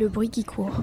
[0.00, 0.82] Le bruit qui court.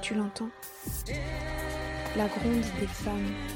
[0.00, 0.48] Tu l'entends
[2.16, 3.55] La gronde des femmes.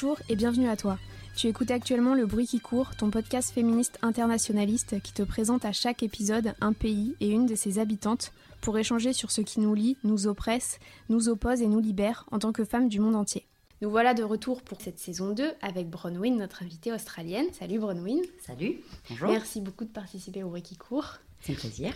[0.00, 0.96] Bonjour et bienvenue à toi.
[1.34, 5.72] Tu écoutes actuellement Le Bruit qui court, ton podcast féministe internationaliste qui te présente à
[5.72, 9.74] chaque épisode un pays et une de ses habitantes pour échanger sur ce qui nous
[9.74, 13.44] lie, nous oppresse, nous oppose et nous libère en tant que femmes du monde entier.
[13.82, 17.46] Nous voilà de retour pour cette saison 2 avec Bronwyn, notre invitée australienne.
[17.58, 18.22] Salut Bronwyn.
[18.46, 18.76] Salut,
[19.10, 19.30] bonjour.
[19.30, 21.16] Merci beaucoup de participer au Bruit qui court.
[21.40, 21.92] C'est un plaisir.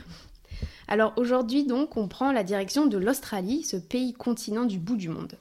[0.88, 5.08] Alors aujourd'hui donc, on prend la direction de l'Australie, ce pays continent du bout du
[5.08, 5.38] monde.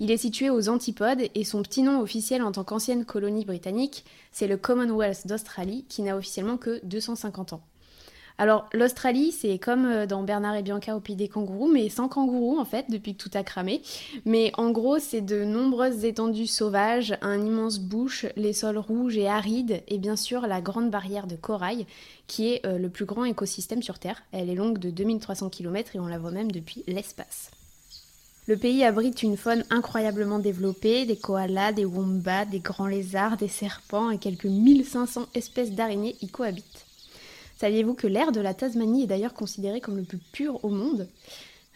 [0.00, 4.04] Il est situé aux Antipodes et son petit nom officiel en tant qu'ancienne colonie britannique,
[4.30, 7.62] c'est le Commonwealth d'Australie qui n'a officiellement que 250 ans.
[8.40, 12.06] Alors l'Australie, c'est comme euh, dans Bernard et Bianca au pays des kangourous, mais sans
[12.06, 13.82] kangourous en fait, depuis que tout a cramé.
[14.24, 19.26] Mais en gros, c'est de nombreuses étendues sauvages, un immense bush, les sols rouges et
[19.26, 21.86] arides, et bien sûr la grande barrière de corail,
[22.28, 24.22] qui est euh, le plus grand écosystème sur Terre.
[24.30, 27.50] Elle est longue de 2300 km et on la voit même depuis l'espace.
[28.48, 33.46] Le pays abrite une faune incroyablement développée, des koalas, des wombats, des grands lézards, des
[33.46, 36.86] serpents et quelques 1500 espèces d'araignées y cohabitent.
[37.58, 41.08] Saviez-vous que l'air de la Tasmanie est d'ailleurs considéré comme le plus pur au monde?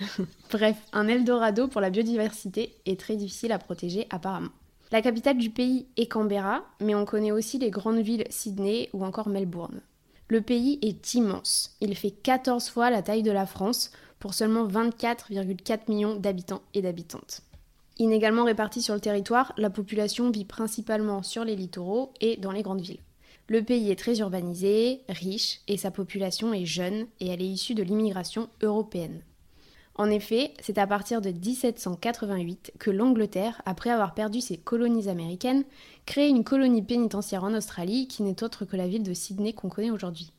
[0.51, 4.49] Bref, un Eldorado pour la biodiversité est très difficile à protéger apparemment.
[4.93, 9.05] La capitale du pays est Canberra, mais on connaît aussi les grandes villes Sydney ou
[9.05, 9.83] encore Melbourne.
[10.29, 11.77] Le pays est immense.
[11.83, 13.91] Il fait 14 fois la taille de la France
[14.23, 17.41] pour seulement 24,4 millions d'habitants et d'habitantes.
[17.99, 22.63] Inégalement répartie sur le territoire, la population vit principalement sur les littoraux et dans les
[22.63, 23.01] grandes villes.
[23.49, 27.75] Le pays est très urbanisé, riche, et sa population est jeune et elle est issue
[27.75, 29.23] de l'immigration européenne.
[29.97, 35.65] En effet, c'est à partir de 1788 que l'Angleterre, après avoir perdu ses colonies américaines,
[36.07, 39.69] crée une colonie pénitentiaire en Australie qui n'est autre que la ville de Sydney qu'on
[39.69, 40.33] connaît aujourd'hui.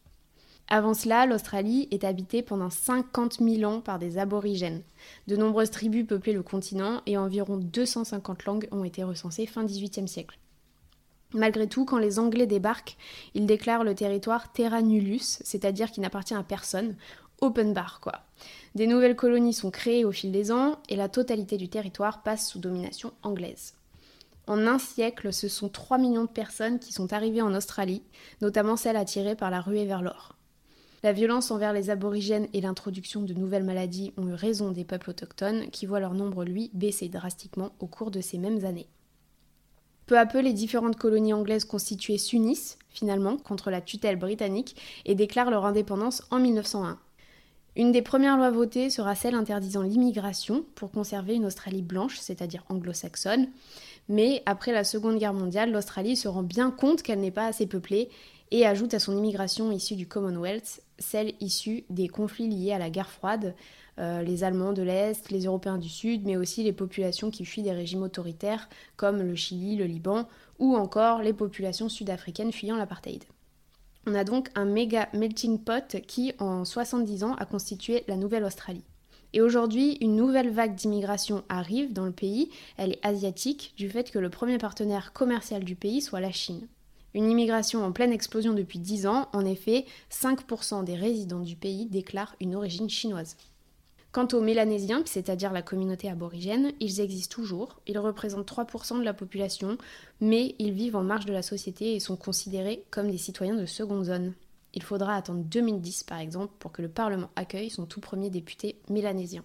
[0.70, 4.82] Avant cela, l'Australie est habitée pendant 50 000 ans par des aborigènes.
[5.28, 10.08] De nombreuses tribus peuplaient le continent et environ 250 langues ont été recensées fin XVIIIe
[10.08, 10.40] siècle.
[11.34, 12.96] Malgré tout, quand les Anglais débarquent,
[13.34, 16.96] ils déclarent le territoire terra nullus, c'est-à-dire qu'il n'appartient à personne,
[17.42, 18.22] open bar quoi.
[18.76, 22.48] Des nouvelles colonies sont créées au fil des ans et la totalité du territoire passe
[22.48, 23.74] sous domination anglaise.
[24.46, 28.04] En un siècle, ce sont 3 millions de personnes qui sont arrivées en Australie,
[28.42, 30.36] notamment celles attirées par la ruée vers l'or.
[31.04, 35.10] La violence envers les aborigènes et l'introduction de nouvelles maladies ont eu raison des peuples
[35.10, 38.88] autochtones qui voient leur nombre, lui, baisser drastiquement au cours de ces mêmes années.
[40.06, 45.14] Peu à peu, les différentes colonies anglaises constituées s'unissent, finalement, contre la tutelle britannique et
[45.14, 46.98] déclarent leur indépendance en 1901.
[47.76, 52.64] Une des premières lois votées sera celle interdisant l'immigration pour conserver une Australie blanche, c'est-à-dire
[52.70, 53.50] anglo-saxonne.
[54.08, 57.66] Mais après la Seconde Guerre mondiale, l'Australie se rend bien compte qu'elle n'est pas assez
[57.66, 58.10] peuplée
[58.54, 62.92] et ajoute à son immigration issue du Commonwealth celle issue des conflits liés à la
[62.92, 63.56] guerre froide,
[64.00, 67.64] euh, les Allemands de l'Est, les Européens du Sud, mais aussi les populations qui fuient
[67.64, 70.28] des régimes autoritaires comme le Chili, le Liban,
[70.60, 73.24] ou encore les populations sud-africaines fuyant l'apartheid.
[74.06, 78.84] On a donc un méga melting pot qui, en 70 ans, a constitué la Nouvelle-Australie.
[79.34, 82.52] Et aujourd'hui, une nouvelle vague d'immigration arrive dans le pays.
[82.78, 86.68] Elle est asiatique, du fait que le premier partenaire commercial du pays soit la Chine.
[87.16, 91.86] Une immigration en pleine explosion depuis 10 ans, en effet, 5% des résidents du pays
[91.86, 93.38] déclarent une origine chinoise.
[94.12, 99.14] Quant aux Mélanésiens, c'est-à-dire la communauté aborigène, ils existent toujours, ils représentent 3% de la
[99.14, 99.78] population,
[100.22, 103.66] mais ils vivent en marge de la société et sont considérés comme des citoyens de
[103.66, 104.34] seconde zone.
[104.76, 108.76] Il faudra attendre 2010 par exemple pour que le Parlement accueille son tout premier député
[108.90, 109.44] mélanésien.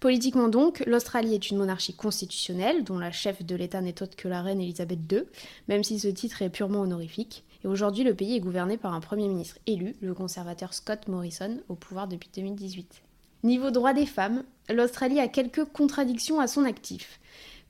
[0.00, 4.28] Politiquement donc, l'Australie est une monarchie constitutionnelle dont la chef de l'État n'est autre que
[4.28, 5.22] la reine Elisabeth II,
[5.68, 7.44] même si ce titre est purement honorifique.
[7.64, 11.60] Et aujourd'hui, le pays est gouverné par un Premier ministre élu, le conservateur Scott Morrison,
[11.70, 13.02] au pouvoir depuis 2018.
[13.42, 17.18] Niveau droit des femmes, l'Australie a quelques contradictions à son actif.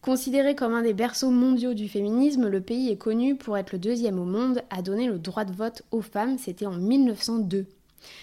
[0.02, 3.78] Considéré comme un des berceaux mondiaux du féminisme, le pays est connu pour être le
[3.78, 7.66] deuxième au monde à donner le droit de vote aux femmes, c'était en 1902.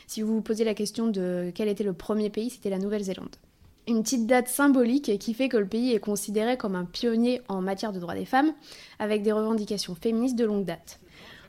[0.08, 3.36] Si vous vous posez la question de quel était le premier pays, c'était la Nouvelle-Zélande
[3.88, 7.62] une petite date symbolique qui fait que le pays est considéré comme un pionnier en
[7.62, 8.54] matière de droits des femmes,
[9.00, 11.00] avec des revendications féministes de longue date.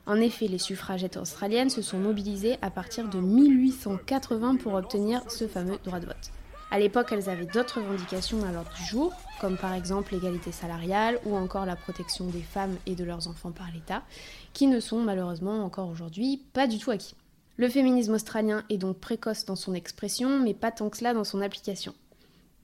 [0.07, 5.47] En effet, les suffragettes australiennes se sont mobilisées à partir de 1880 pour obtenir ce
[5.47, 6.31] fameux droit de vote.
[6.71, 11.19] À l'époque, elles avaient d'autres revendications à l'ordre du jour, comme par exemple l'égalité salariale
[11.25, 14.03] ou encore la protection des femmes et de leurs enfants par l'État,
[14.53, 17.15] qui ne sont malheureusement encore aujourd'hui pas du tout acquis.
[17.57, 21.23] Le féminisme australien est donc précoce dans son expression, mais pas tant que cela dans
[21.23, 21.93] son application.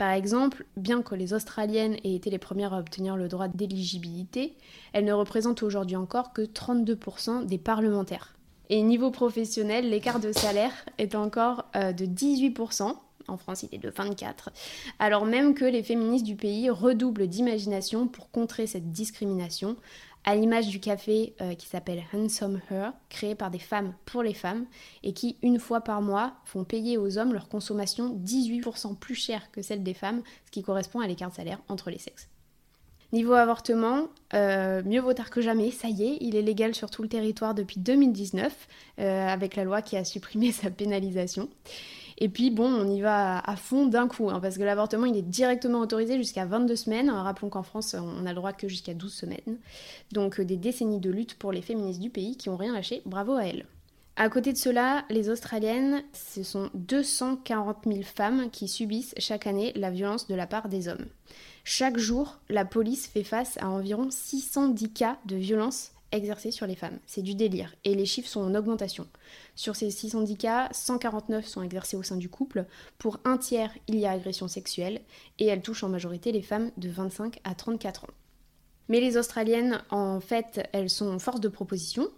[0.02, 4.58] Par exemple, bien que les Australiennes aient été les premières à obtenir le droit d'éligibilité,
[4.94, 8.34] elles ne représentent aujourd'hui encore que 32% des parlementaires.
[8.72, 12.96] Et niveau professionnel, l'écart de salaire est encore euh, de 18%,
[13.28, 14.50] en France il est de 24,
[14.98, 19.76] alors même que les féministes du pays redoublent d'imagination pour contrer cette discrimination,
[20.24, 24.34] à l'image du café euh, qui s'appelle Handsome Her, créé par des femmes pour les
[24.34, 24.66] femmes,
[25.04, 29.52] et qui, une fois par mois, font payer aux hommes leur consommation 18% plus chère
[29.52, 32.31] que celle des femmes, ce qui correspond à l'écart de salaire entre les sexes.
[33.14, 36.90] Niveau avortement, euh, mieux vaut tard que jamais, ça y est, il est légal sur
[36.90, 38.68] tout le territoire depuis 2019,
[39.00, 41.50] euh, avec la loi qui a supprimé sa pénalisation.
[42.20, 45.18] Et puis bon, on y va à fond d'un coup, hein, parce que l'avortement, il
[45.18, 47.10] est directement autorisé jusqu'à 22 semaines.
[47.10, 49.58] Rappelons qu'en France, on a le droit que jusqu'à 12 semaines.
[50.12, 53.02] Donc euh, des décennies de lutte pour les féministes du pays qui ont rien lâché,
[53.06, 53.66] bravo à elles.
[54.18, 59.74] À côté de cela, les Australiennes, ce sont 240 000 femmes qui subissent chaque année
[59.76, 61.08] la violence de la part des hommes.
[61.64, 66.76] Chaque jour, la police fait face à environ 610 cas de violence exercées sur les
[66.76, 67.00] femmes.
[67.06, 67.74] C'est du délire.
[67.84, 69.08] Et les chiffres sont en augmentation.
[69.56, 72.66] Sur ces 610 cas, 149 sont exercés au sein du couple.
[72.98, 75.02] Pour un tiers, il y a agression sexuelle.
[75.40, 78.21] Et elle touche en majorité les femmes de 25 à 34 ans.
[78.92, 82.10] Mais les Australiennes, en fait, elles sont force de proposition.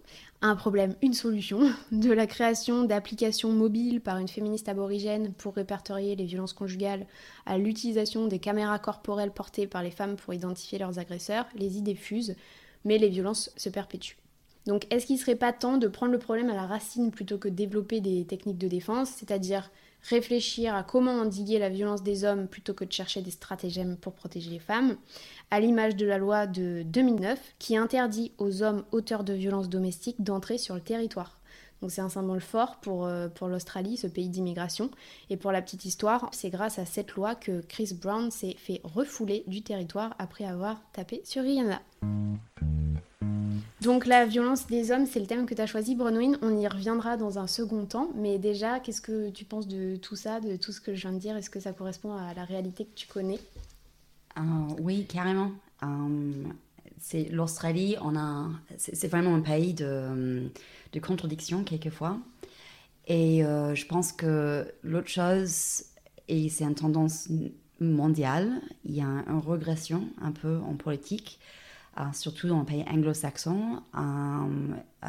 [0.42, 1.60] Un problème, une solution.
[1.92, 7.06] De la création d'applications mobiles par une féministe aborigène pour répertorier les violences conjugales
[7.46, 11.94] à l'utilisation des caméras corporelles portées par les femmes pour identifier leurs agresseurs, les idées
[11.94, 12.34] fusent
[12.84, 14.18] mais les violences se perpétuent.
[14.66, 17.38] Donc est-ce qu'il ne serait pas temps de prendre le problème à la racine plutôt
[17.38, 19.70] que de développer des techniques de défense, c'est-à-dire
[20.04, 24.14] réfléchir à comment endiguer la violence des hommes plutôt que de chercher des stratagèmes pour
[24.14, 24.96] protéger les femmes,
[25.50, 30.22] à l'image de la loi de 2009 qui interdit aux hommes auteurs de violences domestiques
[30.22, 31.40] d'entrer sur le territoire.
[31.80, 34.90] Donc c'est un symbole fort pour, euh, pour l'Australie, ce pays d'immigration.
[35.28, 38.80] Et pour la petite histoire, c'est grâce à cette loi que Chris Brown s'est fait
[38.84, 41.82] refouler du territoire après avoir tapé sur Rihanna.
[43.84, 46.38] Donc la violence des hommes, c'est le thème que tu as choisi, Brenouine.
[46.40, 48.08] On y reviendra dans un second temps.
[48.14, 51.12] Mais déjà, qu'est-ce que tu penses de tout ça, de tout ce que je viens
[51.12, 51.36] de dire?
[51.36, 53.38] Est-ce que ça correspond à la réalité que tu connais?
[54.38, 54.42] Euh,
[54.80, 55.52] Oui, carrément.
[55.82, 56.32] Euh,
[56.98, 57.96] c'est l'Australie,
[58.78, 60.48] c'est vraiment un pays de,
[60.94, 62.16] de contradictions quelquefois.
[63.06, 65.84] Et euh, je pense que l'autre chose,
[66.28, 67.28] et c'est une tendance
[67.80, 71.38] mondiale, il y a une régression un peu en politique.
[71.98, 74.74] Euh, surtout dans les pays anglo-saxons, euh,
[75.04, 75.08] euh,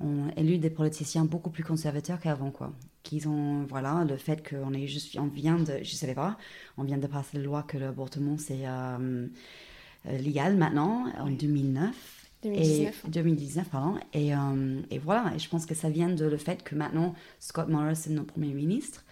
[0.00, 2.72] on élu des politiciens beaucoup plus conservateurs qu'avant, quoi.
[3.02, 6.36] Qu'ils ont, voilà, le fait qu'on est juste, on vient de, je savais pas,
[6.76, 8.64] on vient de passer la loi que l'avortement c'est
[10.04, 11.94] légal maintenant, en 2009.
[12.42, 13.04] 2019.
[13.06, 13.98] Et 2019, pardon.
[14.12, 14.30] Et,
[14.90, 18.10] et, voilà, et je pense que ça vient de le fait que maintenant, Scott Morrison,
[18.10, 19.04] notre Premier ministre,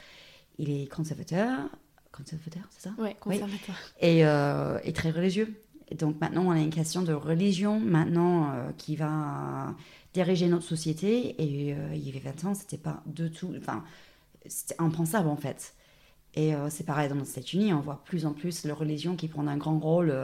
[0.59, 1.69] il est conservateur,
[2.13, 2.95] conservateur, c'est ça?
[2.99, 3.77] Ouais, conservateur.
[4.01, 5.57] Et, et, très religieux
[5.95, 9.75] donc maintenant, on a une question de religion maintenant euh, qui va
[10.15, 11.35] diriger notre société.
[11.43, 13.53] Et euh, il y avait 20 ans, c'était pas du tout.
[13.59, 13.85] Enfin,
[14.47, 15.75] c'était impensable en fait.
[16.35, 19.27] Et euh, c'est pareil dans les États-Unis, on voit plus en plus la religion qui
[19.27, 20.15] prend un grand rôle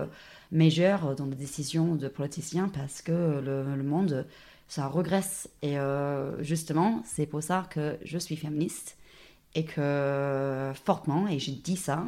[0.53, 4.25] majeur dans les décisions de politiciens parce que le, monde,
[4.69, 5.49] ça regresse.
[5.63, 5.77] Et
[6.39, 8.97] justement, c'est pour ça que je suis féministe
[9.57, 12.05] et que fortement, et je dis ça,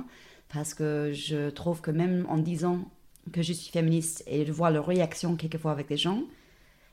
[0.48, 2.88] parce que je trouve que même en disant
[3.30, 6.22] que je suis féministe et de voir leur réaction quelquefois avec des gens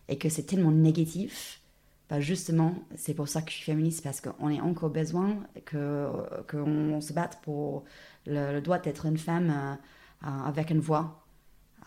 [0.07, 1.61] et que c'est tellement négatif,
[2.09, 6.07] bah justement, c'est pour ça que je suis féministe parce qu'on a encore besoin que
[6.49, 7.83] qu'on se batte pour
[8.27, 11.25] le, droit d'être une femme euh, euh, avec une voix,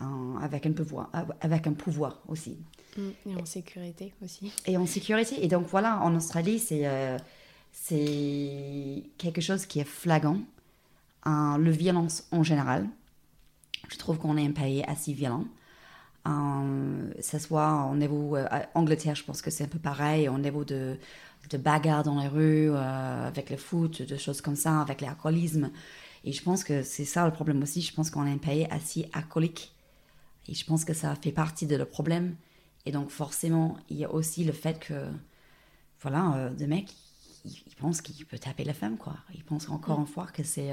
[0.01, 0.05] euh,
[0.41, 2.57] avec un pouvoir, avec un pouvoir aussi.
[2.97, 4.51] Mm, et en sécurité aussi.
[4.65, 5.43] Et en sécurité.
[5.43, 6.85] Et donc voilà, en Australie, c'est
[7.71, 10.39] c'est quelque chose qui est flagrant.
[11.25, 12.89] le violence en général,
[13.89, 15.45] je trouve qu'on est un pays assez violent.
[16.27, 20.37] Euh, ça soit au niveau euh, Angleterre, je pense que c'est un peu pareil, au
[20.37, 20.97] niveau de,
[21.49, 25.71] de bagarres dans les rues, euh, avec le foot, de choses comme ça, avec l'alcoolisme.
[26.23, 27.81] Et je pense que c'est ça le problème aussi.
[27.81, 29.73] Je pense qu'on est un pays assez alcoolique.
[30.47, 32.35] Et je pense que ça fait partie de le problème.
[32.85, 35.07] Et donc, forcément, il y a aussi le fait que,
[36.01, 36.93] voilà, euh, de mec,
[37.45, 39.15] il, pense qu'il peut taper la femme, quoi.
[39.33, 40.01] Il pense encore mm.
[40.01, 40.71] une fois que c'est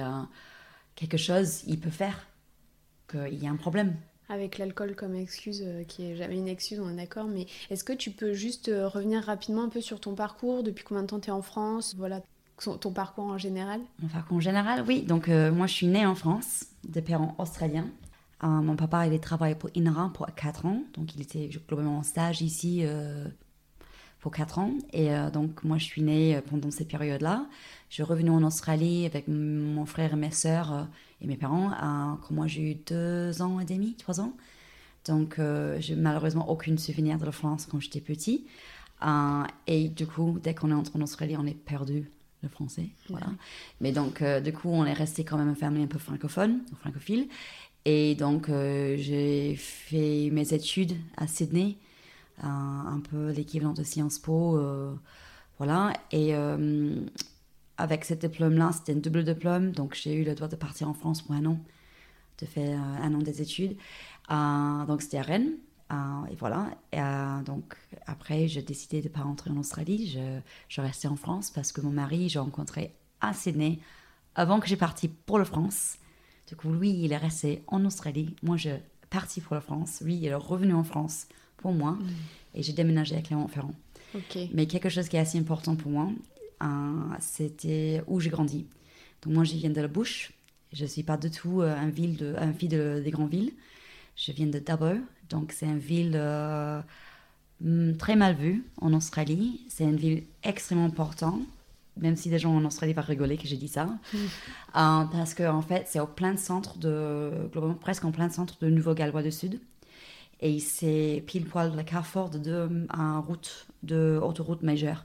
[0.96, 2.26] quelque chose qu'il peut faire
[3.06, 3.96] qu'il y a un problème.
[4.28, 7.84] Avec l'alcool comme excuse, euh, qui est jamais une excuse, on est d'accord, mais est-ce
[7.84, 10.64] que tu peux juste euh, revenir rapidement un peu sur ton parcours?
[10.64, 11.94] Depuis combien de temps tu es en France?
[11.96, 12.20] Voilà.
[12.58, 15.02] ton parcours en général Mon parcours en général, oui.
[15.02, 17.86] Donc, euh, moi, je suis née en France, de parents australiens.
[18.44, 20.82] Euh, mon papa, il a travaillé pour INRA pour 4 ans.
[20.94, 23.26] Donc, il était globalement en stage ici euh,
[24.20, 24.73] pour 4 ans.
[24.92, 27.46] Et donc, moi, je suis née pendant cette période-là.
[27.88, 30.88] Je suis revenue en Australie avec mon frère et mes sœurs
[31.20, 31.70] et mes parents
[32.23, 34.32] quand moi, j'ai eu 2 ans et demi, 3 ans.
[35.04, 35.40] Donc,
[35.78, 38.46] j'ai malheureusement aucun souvenir de la France quand j'étais petit.
[39.66, 42.11] et du coup, dès qu'on est entré en Australie, on est perdu
[42.42, 42.88] le français.
[43.08, 43.26] Voilà.
[43.80, 46.61] Mais donc, euh, du coup, on est resté quand même une famille un peu francophone,
[46.80, 47.28] francophile.
[47.85, 51.76] Et donc, euh, j'ai fait mes études à Sydney,
[52.42, 54.56] un peu l'équivalent de Sciences Po.
[54.58, 54.94] Euh,
[55.58, 55.92] voilà.
[56.12, 56.34] Et
[57.78, 59.72] avec ce diplôme-là, c'était un double diplôme.
[59.72, 61.58] Donc, j'ai eu le droit de partir en France pour un an,
[62.38, 63.76] de faire un an des études.
[64.28, 65.52] donc, c'était à Rennes.
[65.92, 66.70] Euh, et voilà.
[66.94, 67.76] Euh, donc,
[68.06, 70.18] après, j'ai décidé de ne pas rentrer en Australie.
[70.68, 73.78] Je, restais en France parce que mon mari, j'ai rencontré à Sydney
[74.34, 75.98] avant que j'ai parti pour la France.
[76.48, 78.34] Du coup, lui, il est resté en Australie.
[78.42, 78.70] Moi, je
[79.10, 80.00] parti pour la France.
[80.00, 81.92] Lui, il est revenu en France pour moi.
[81.92, 82.06] Mm.
[82.54, 83.75] Et j'ai déménagé à Clermont-Ferrand.
[84.54, 86.08] Mais quelque chose qui est assez important pour moi,
[86.62, 86.66] euh,
[87.20, 88.66] c'était où j'ai grandi.
[89.22, 90.32] Donc, moi, je viens de la Bouche.
[90.72, 93.52] Je ne suis pas du tout un, ville de, un fille de, des grandes villes.
[94.16, 94.98] Je viens de Dubbo,
[95.28, 96.80] donc c'est une ville euh,
[97.60, 99.60] mm, très mal vue en Australie.
[99.68, 101.42] C'est une ville extrêmement importante,
[101.98, 103.88] même si des gens en Australie vont rigoler que j'ai dit ça.
[104.76, 108.58] Euh, parce qu'en en fait, c'est au plein centre de, globalement presque en plein centre
[108.60, 109.58] de Nouveau-Gallois du Sud.
[110.40, 112.68] Et c'est pile poil le carrefour de deux
[113.26, 115.04] routes, de autoroutes majeures.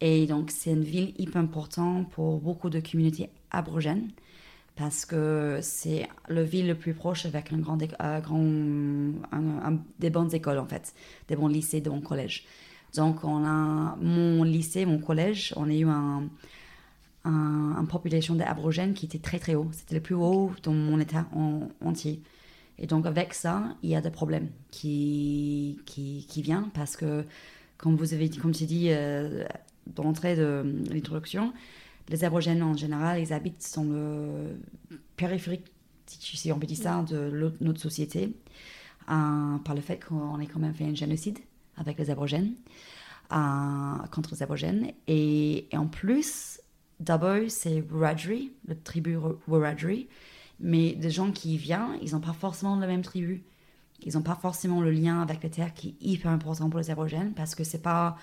[0.00, 4.10] Et donc, c'est une ville hyper importante pour beaucoup de communautés aborigènes
[4.76, 7.78] parce que c'est le ville le plus proche avec un grand,
[9.98, 10.94] des bonnes écoles en fait,
[11.28, 12.44] des bons lycées, des bons collèges.
[12.94, 16.24] Donc on a mon lycée, mon collège, on a eu un,
[17.24, 19.68] un, population d'abrogènes qui était très très haut.
[19.72, 21.26] C'était le plus haut dans mon état
[21.80, 22.20] entier.
[22.78, 27.24] Et donc avec ça, il y a des problèmes qui qui, qui viennent parce que
[27.78, 28.90] comme vous avez dit, comme tu dis
[29.86, 31.52] dans l'entrée de l'introduction,
[32.08, 34.58] les aborigènes en général, ils habitent dans le
[35.16, 35.66] périphérique,
[36.06, 38.34] si on peut dire ça, de notre société,
[39.08, 41.38] euh, par le fait qu'on ait quand même fait un génocide
[41.76, 42.54] avec les aborigènes,
[43.32, 44.92] euh, contre les aborigènes.
[45.08, 46.60] Et, en plus,
[47.00, 49.18] d'abord, c'est Wiradjuri, le tribu
[49.48, 50.08] Wiradjuri,
[50.60, 53.44] mais des gens qui y viennent, ils n'ont pas forcément la même tribu.
[54.02, 56.90] Ils n'ont pas forcément le lien avec la terre qui est hyper important pour les
[56.90, 58.16] aborigènes parce que c'est pas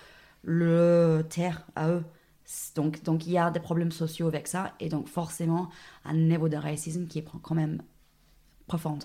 [0.44, 2.04] le terre à eux
[2.76, 5.70] donc, donc il y a des problèmes sociaux avec ça et donc forcément
[6.06, 7.82] un niveau de racisme qui est quand même
[8.68, 9.00] profond.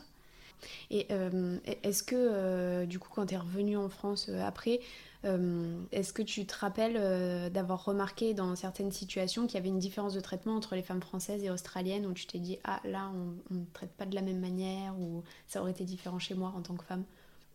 [0.90, 4.80] Et euh, est-ce que, euh, du coup, quand tu es revenu en France euh, après,
[5.24, 10.14] est-ce que tu te rappelles d'avoir remarqué dans certaines situations qu'il y avait une différence
[10.14, 13.10] de traitement entre les femmes françaises et australiennes où tu t'es dit, ah là,
[13.50, 16.52] on ne traite pas de la même manière ou ça aurait été différent chez moi
[16.56, 17.04] en tant que femme?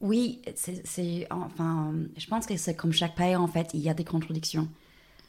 [0.02, 3.94] Oui, c'est, enfin, je pense que c'est comme chaque pays, en fait, il y a
[3.94, 4.68] des contradictions.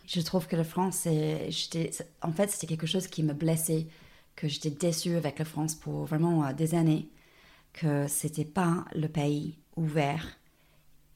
[0.07, 3.87] Je trouve que la France, en fait, c'était quelque chose qui me blessait,
[4.35, 7.09] que j'étais déçue avec la France pour vraiment euh, des années,
[7.73, 10.27] que c'était pas le pays ouvert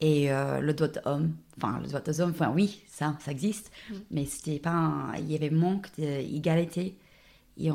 [0.01, 3.71] et euh, le droit d'homme, enfin le droit des hommes, enfin oui, ça, ça existe,
[3.89, 3.95] mm.
[4.11, 6.97] mais c'était pas, il y avait manque d'égalité,
[7.57, 7.65] il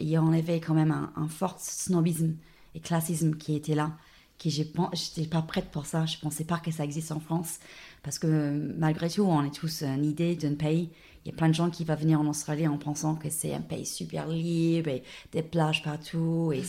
[0.00, 2.34] y en avait quand même un, un fort snobisme
[2.74, 3.92] et classisme qui était là
[4.38, 6.06] qui j'étais pas prête pour ça.
[6.06, 7.58] Je pensais pas que ça existe en France
[8.02, 10.90] parce que malgré tout, on est tous une idée d'un pays.
[11.24, 13.52] Il y a plein de gens qui vont venir en Australie en pensant que c'est
[13.52, 15.02] un pays super libre et
[15.32, 16.62] des plages partout et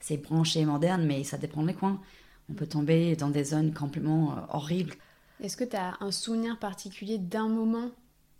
[0.00, 2.00] c'est branché moderne, mais ça dépend des coins.
[2.50, 4.94] On peut tomber dans des zones complètement euh, horribles.
[5.40, 7.90] Est-ce que tu as un souvenir particulier d'un moment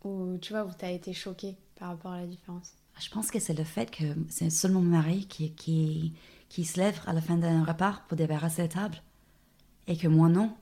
[0.05, 2.73] où tu vois où tu as été choquée par rapport à la différence?
[3.01, 6.13] Je pense que c'est le fait que c'est seulement mon mari qui, qui,
[6.49, 9.03] qui se lève à la fin d'un repas pour débarrasser la table.
[9.87, 10.53] Et que moi, non.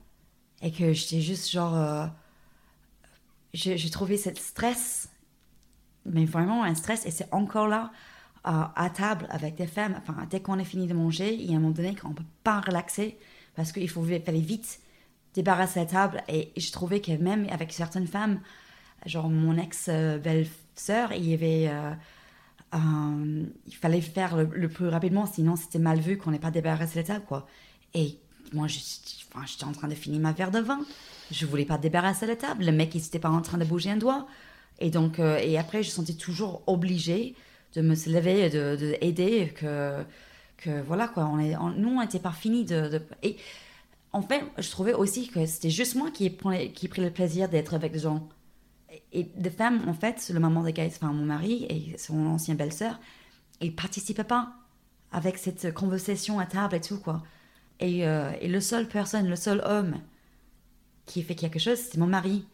[0.63, 1.75] Et que j'étais juste genre.
[1.75, 2.07] Euh,
[3.55, 5.09] j'ai trouvé cette stress,
[6.05, 7.91] mais vraiment un stress, et c'est encore là,
[8.47, 9.95] euh, à table avec des femmes.
[9.99, 12.15] Enfin, dès qu'on a fini de manger, il y a un moment donné qu'on ne
[12.15, 13.19] peut pas relaxer
[13.57, 14.81] parce qu'il faut fallait vite
[15.35, 16.23] débarrasser la table.
[16.29, 18.41] Et je trouvais que même avec certaines femmes,
[19.05, 21.69] genre mon ex-belle-sœur, il y avait.
[21.69, 21.93] Euh,
[23.67, 27.05] il fallait faire le, plus rapidement, sinon c'était mal vu qu'on n'ait pas débarrassé la
[27.05, 27.47] table, quoi.
[27.95, 28.19] Et
[28.53, 30.81] moi, j'étais en train de finir ma verre de vin.
[31.31, 32.65] Je voulais pas débarrasser la table.
[32.65, 34.27] Le mec, il n'était pas en train de bouger un doigt.
[34.79, 37.35] Et donc, euh, et après, je sentais toujours obligée
[37.75, 40.05] de me lever et de, de, que,
[40.57, 41.27] que voilà, quoi.
[41.27, 43.37] On est, nous, on n'était pas fini de, Et
[44.13, 47.49] en fait, je trouvais aussi que c'était juste moi qui ai, qui pris le plaisir
[47.49, 48.29] d'être avec des gens
[49.13, 52.57] et des femmes, en fait, le maman de Gaël, enfin mon mari et son ancienne
[52.57, 53.01] belle-sœur,
[53.61, 54.55] ils participaient pas
[55.13, 57.23] avec cette conversation à table et tout, quoi.
[57.81, 59.97] Et, euh, et le seul personne, le seul homme
[61.05, 62.47] qui fait quelque chose, c'est mon mari.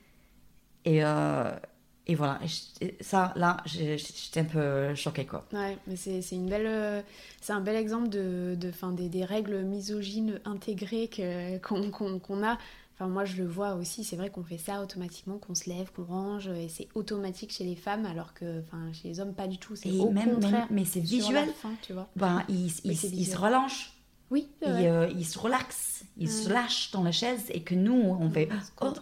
[0.84, 1.52] Et, euh,
[2.08, 2.40] et voilà,
[3.00, 5.44] ça, là, j'étais un peu choquée, quoi.
[5.52, 7.00] Ouais, mais c'est une belle, euh,
[7.40, 11.08] c'est un bel exemple de, de fin, des, des, règles misogynes intégrées
[11.62, 12.58] qu'on a.
[12.94, 14.02] Enfin, moi, je le vois aussi.
[14.02, 17.64] C'est vrai qu'on fait ça automatiquement, qu'on se lève, qu'on range, et c'est automatique chez
[17.64, 19.76] les femmes, alors que, enfin, chez les hommes, pas du tout.
[19.76, 20.66] C'est au même, contraire.
[20.70, 21.50] mais c'est visuel.
[21.82, 22.08] tu vois.
[22.16, 23.92] Ben, il, il, se relâche.
[24.32, 24.48] Oui.
[24.66, 28.48] Euh, il, se relaxe, il se lâche dans la chaise, et que nous, on fait
[28.80, 28.92] oh,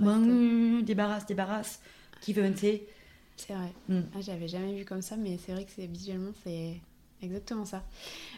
[0.82, 1.80] débarrasse, débarrasse
[2.20, 2.52] qui veut.
[2.56, 3.72] C'est vrai.
[3.88, 4.00] Mm.
[4.14, 6.80] Ah, J'avais jamais vu comme ça, mais c'est vrai que c'est visuellement, c'est
[7.22, 7.82] exactement ça.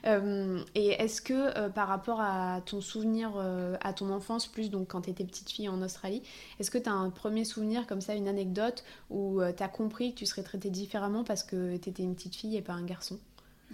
[0.06, 4.70] Euh, et est-ce que euh, par rapport à ton souvenir, euh, à ton enfance, plus
[4.70, 6.22] donc quand tu étais petite fille en Australie,
[6.60, 10.14] est-ce que tu as un premier souvenir comme ça, une anecdote où tu as compris
[10.14, 12.84] que tu serais traitée différemment parce que tu étais une petite fille et pas un
[12.84, 13.18] garçon?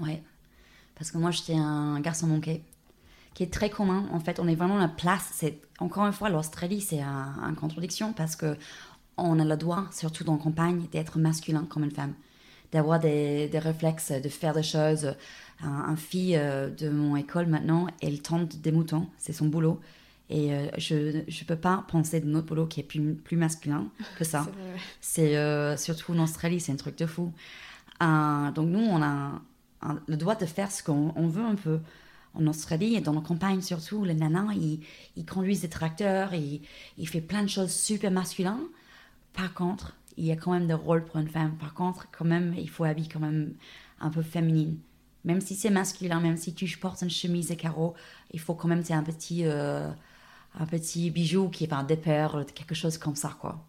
[0.00, 0.22] Ouais.
[0.94, 2.62] Parce que moi, j'étais un garçon manqué
[3.34, 4.08] qui est très commun.
[4.12, 5.30] En fait, on est vraiment la place.
[5.32, 8.56] C'est encore une fois l'Australie, c'est un, un, contradiction parce que
[9.18, 12.14] on a le droit, surtout dans la campagne, d'être masculin comme une femme,
[12.72, 15.14] d'avoir des, réflexes, de faire des choses.
[15.60, 19.80] Un, fille euh, de mon école maintenant, elle tente des moutons, c'est son boulot.
[20.30, 23.88] Et euh, je ne peux pas penser de notre boulot qui est plus, plus masculin
[24.16, 24.46] que ça.
[25.00, 27.32] c'est euh, surtout en Australie, c'est un truc de fou.
[28.00, 29.40] donc nous, on a
[30.06, 31.80] le droit de faire ce qu'on veut un peu.
[32.34, 34.80] En Australie et dans la campagne surtout, les nanas, ils,
[35.16, 36.60] ils conduisent des tracteurs, ils,
[36.98, 38.68] ils font plein de choses super masculines.
[39.38, 41.56] Par contre, il y a quand même des rôles pour une femme.
[41.58, 43.54] Par contre, quand même, il faut habiller quand même
[44.00, 44.78] un peu féminine.
[45.24, 47.94] Même si c'est masculin, même si tu portes une chemise et carreaux,
[48.32, 49.88] il faut quand même un petit, euh,
[50.58, 53.64] un petit bijou qui est des perles, quelque chose comme ça, quoi.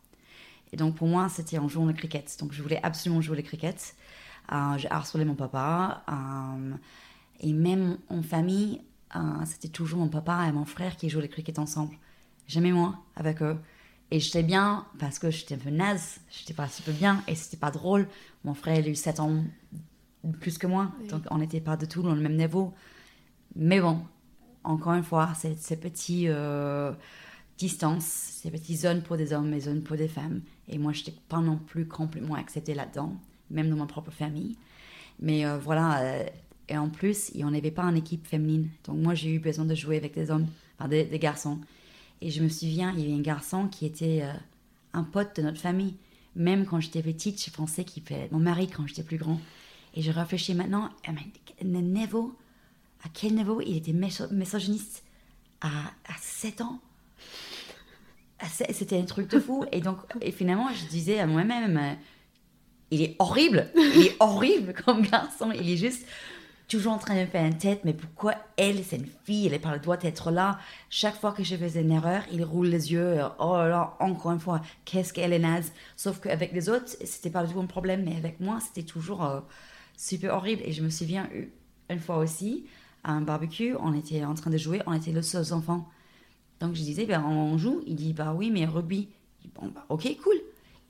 [0.73, 2.35] Et donc pour moi, c'était en jouant le cricket.
[2.39, 3.95] Donc je voulais absolument jouer le cricket.
[4.51, 6.03] Euh, j'ai harcelé mon papa.
[6.09, 6.73] Euh,
[7.41, 8.81] et même en famille,
[9.45, 11.95] c'était toujours mon papa et mon frère qui jouaient le cricket ensemble.
[12.47, 13.59] Jamais moi avec eux.
[14.11, 17.57] Et j'étais bien parce que j'étais un peu naze, j'étais pas super bien et c'était
[17.57, 18.07] pas drôle.
[18.43, 19.43] Mon frère, il a eu 7 ans
[20.39, 22.73] plus que moi, donc on n'était pas du tout dans le même niveau.
[23.55, 24.01] Mais bon,
[24.63, 26.91] encore une fois, ces, ces petites euh,
[27.57, 30.41] distances, ces petites zones pour des hommes et zones pour des femmes.
[30.67, 33.13] Et moi, je n'étais pas non plus complètement acceptée là-dedans,
[33.49, 34.57] même dans ma propre famille.
[35.19, 36.23] Mais euh, voilà, euh,
[36.67, 38.69] et en plus, il n'y en avait pas en équipe féminine.
[38.85, 41.59] Donc moi, j'ai eu besoin de jouer avec des hommes, enfin des, des garçons.
[42.21, 44.33] Et je me souviens, il y avait un garçon qui était euh,
[44.93, 45.95] un pote de notre famille.
[46.35, 49.39] Même quand j'étais petite, je pensais qu'il fait mon mari quand j'étais plus grand.
[49.95, 51.11] Et je réfléchis maintenant, à
[51.63, 52.35] niveau,
[53.03, 55.03] à quel niveau il était misogyniste?
[55.61, 55.67] À,
[56.05, 56.79] à 7 ans
[58.71, 59.65] C'était un truc de fou.
[59.71, 61.93] Et donc, et finalement, je disais à moi-même, euh,
[62.91, 66.05] il est horrible, il est horrible comme garçon, il est juste
[66.69, 69.59] toujours en train de faire une tête, mais pourquoi elle, c'est une fille, elle n'a
[69.59, 70.59] pas le droit d'être là?
[70.89, 74.31] Chaque fois que je faisais une erreur, il roule les yeux, oh là là, encore
[74.31, 75.73] une fois, qu'est-ce qu'elle est naze.
[75.97, 79.25] Sauf qu'avec les autres, c'était pas du tout un problème, mais avec moi, c'était toujours
[79.25, 79.41] euh,
[79.97, 80.61] super horrible.
[80.63, 81.27] Et je me souviens
[81.89, 82.67] une fois aussi,
[83.03, 85.89] à un barbecue, on était en train de jouer, on était les seuls enfants.
[86.59, 87.81] Donc je disais, ben, on joue.
[87.87, 89.09] Il dit, bah oui, mais rugby.
[89.55, 90.35] bon, bah, ok, cool.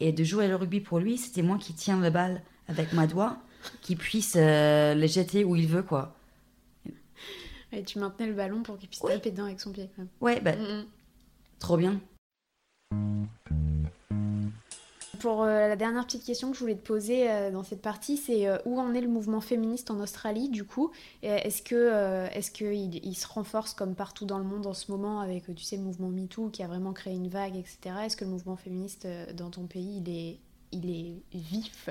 [0.02, 3.08] Et de jouer le rugby pour lui, c'était moi qui tiens le balle avec ma
[3.08, 3.38] doigt
[3.82, 6.16] qu'il puisse euh, les jeter où il veut, quoi.
[7.72, 10.10] Et tu maintenais le ballon pour qu'il puisse taper dedans avec son pied, quand même.
[10.22, 10.86] Ouais, bah, mm, mm.
[11.60, 12.00] trop bien.
[15.20, 18.16] Pour euh, la dernière petite question que je voulais te poser euh, dans cette partie,
[18.16, 20.92] c'est où en est le mouvement féministe en Australie, du coup?
[21.22, 25.20] Est-ce que est-ce qu'il il se renforce comme partout dans le monde en ce moment
[25.20, 27.78] avec, tu sais, le mouvement MeToo qui a vraiment créé une vague, etc.
[28.06, 30.40] Est-ce que le mouvement féministe dans ton pays, il est,
[30.72, 31.90] il est vif?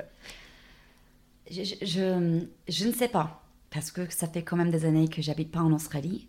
[1.49, 5.51] Je, je, ne sais pas, parce que ça fait quand même des années que j'habite
[5.51, 6.27] pas en Australie.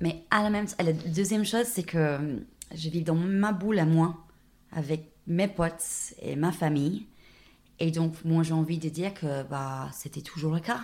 [0.00, 2.42] Mais à la même la deuxième chose, c'est que
[2.74, 4.16] je vis dans ma boule à moi,
[4.72, 7.06] avec mes potes et ma famille.
[7.78, 10.80] Et donc, moi, j'ai envie de dire que bah, c'était toujours le cas.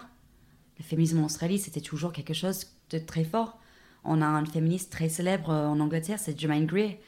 [0.79, 3.59] Le féminisme en Australie, c'était toujours quelque chose de très fort.
[4.05, 6.99] On a une féministe très célèbre en Angleterre, c'est Germaine Gray.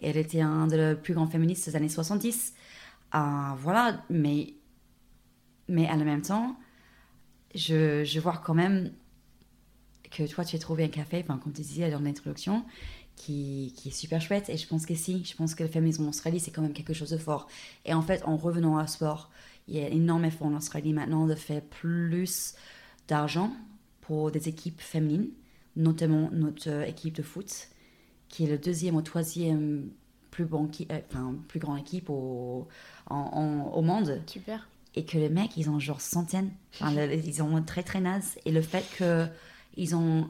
[0.00, 2.54] Elle était un des plus grands féministes des années 70.
[3.12, 4.54] Ah, voilà, mais
[5.68, 6.56] mais à la même temps,
[7.54, 8.92] je, vois quand même
[10.10, 12.64] que toi, tu as trouvé un café, enfin, comme tu disais dans l'introduction,
[13.16, 14.48] qui, est super chouette.
[14.48, 16.72] Et je pense que si, je pense que le féminisme en Australie, c'est quand même
[16.72, 17.48] quelque chose de fort.
[17.84, 19.30] Et en fait, en revenant au sport,
[19.68, 22.54] il y a énormément effort en Australie maintenant de faire plus
[23.08, 23.52] d'argent
[24.02, 25.30] pour des équipes féminines,
[25.76, 27.68] notamment notre équipe de foot,
[28.28, 29.90] qui est le deuxième ou troisième
[30.30, 30.68] plus, bon,
[31.48, 32.66] plus grande équipe au
[33.10, 34.20] monde.
[34.26, 34.68] Super.
[34.96, 36.50] Et que les mecs, ils ont genre centaines.
[36.80, 38.36] ils ont très très naze.
[38.44, 40.28] Et le fait qu'ils ont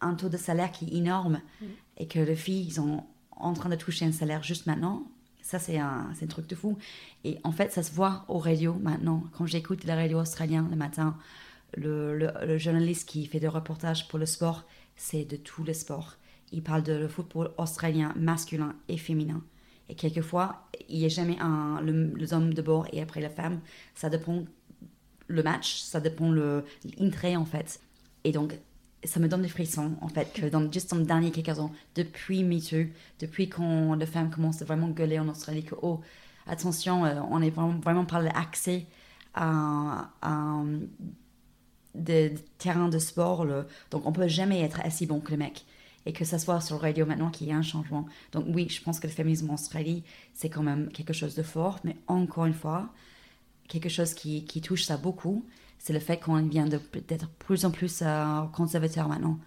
[0.00, 1.66] un taux de salaire qui est énorme mm.
[1.98, 5.06] et que les filles, ils sont en train de toucher un salaire juste maintenant,
[5.42, 6.76] ça c'est un, un, truc de fou.
[7.24, 9.22] Et en fait, ça se voit au radio maintenant.
[9.36, 11.16] Quand j'écoute la radio australienne le matin,
[11.76, 14.64] le, le, journaliste qui fait des reportages pour le sport,
[14.96, 16.16] c'est de tous les sports.
[16.52, 19.42] Il parle de le football australien masculin et féminin.
[19.88, 23.30] Et quelquefois, il n'y a jamais un, le, les hommes de bord et après la
[23.30, 23.60] femme.
[23.94, 24.44] Ça dépend
[25.28, 27.80] le match, ça dépend l'intérêt en fait.
[28.24, 28.58] Et donc,
[29.04, 31.72] ça me donne des frissons, en fait, que dans, juste dans les derniers quelques ans,
[31.94, 36.00] depuis MeToo, depuis quand les femmes commencent à vraiment gueuler en Australie que, oh,
[36.46, 38.86] attention, euh, on est vraiment, vraiment par l'accès
[39.34, 40.62] à, à,
[41.94, 45.64] des terrains de sport, le, donc on peut jamais être aussi bon que le mec.
[46.06, 48.06] Et que ça soit sur le radio maintenant qu'il y a un changement.
[48.32, 51.42] Donc oui, je pense que le féminisme en Australie, c'est quand même quelque chose de
[51.42, 52.88] fort, mais encore une fois,
[53.68, 55.44] quelque chose qui, qui touche ça beaucoup
[55.86, 59.38] c'est le fait qu'on vient d'être plus en plus euh, conservateur maintenant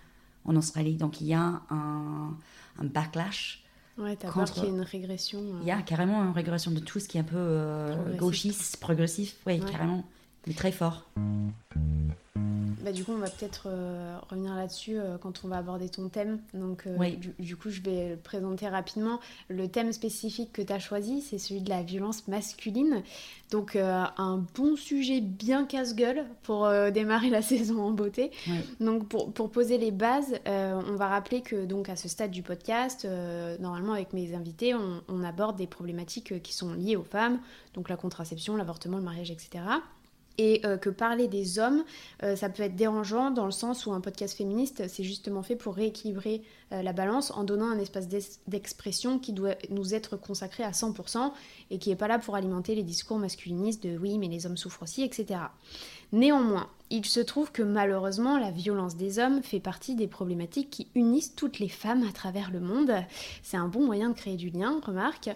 [0.46, 0.96] en Australie.
[0.96, 2.34] Donc il y a un,
[2.80, 3.64] un backlash.
[3.98, 4.54] Ouais, t'as contre...
[4.54, 5.40] qu'il y ait une régression.
[5.40, 5.60] Euh.
[5.62, 8.78] Il y a carrément une régression de tout ce qui est un peu euh, gauchiste,
[8.78, 10.06] progressif, oui, carrément,
[10.50, 11.06] mais très fort.
[12.90, 16.10] Bah, du coup, on va peut-être euh, revenir là-dessus euh, quand on va aborder ton
[16.10, 16.40] thème.
[16.56, 16.98] Donc, euh,
[17.38, 19.20] du, coup, je vais le présenter rapidement.
[19.48, 23.04] Le thème spécifique que tu as choisi, c'est celui de la violence masculine.
[23.52, 28.32] Donc, un bon sujet bien casse-gueule pour démarrer la saison en beauté.
[28.80, 32.44] Donc, pour, pour, poser les bases, on va rappeler que, donc, à ce stade du
[32.44, 33.08] podcast,
[33.60, 37.40] normalement, avec mes invités, on, on aborde des problématiques qui sont liées aux femmes,
[37.74, 39.62] donc la contraception, l'avortement, le mariage, etc
[40.40, 41.84] et euh, que parler des hommes,
[42.24, 45.58] euh, ça peut être dérangeant dans le sens où un podcast féministe, c'est justement fait
[45.58, 48.08] pour rééquilibrer la balance en donnant un espace
[48.48, 51.32] d'expression qui doit nous être consacré à 100%
[51.72, 54.58] et qui n'est pas là pour alimenter les discours masculinistes de oui mais les hommes
[54.58, 55.40] souffrent aussi, etc.
[56.12, 60.88] Néanmoins, il se trouve que malheureusement, la violence des hommes fait partie des problématiques qui
[60.96, 62.92] unissent toutes les femmes à travers le monde.
[63.44, 65.30] C'est un bon moyen de créer du lien, remarque.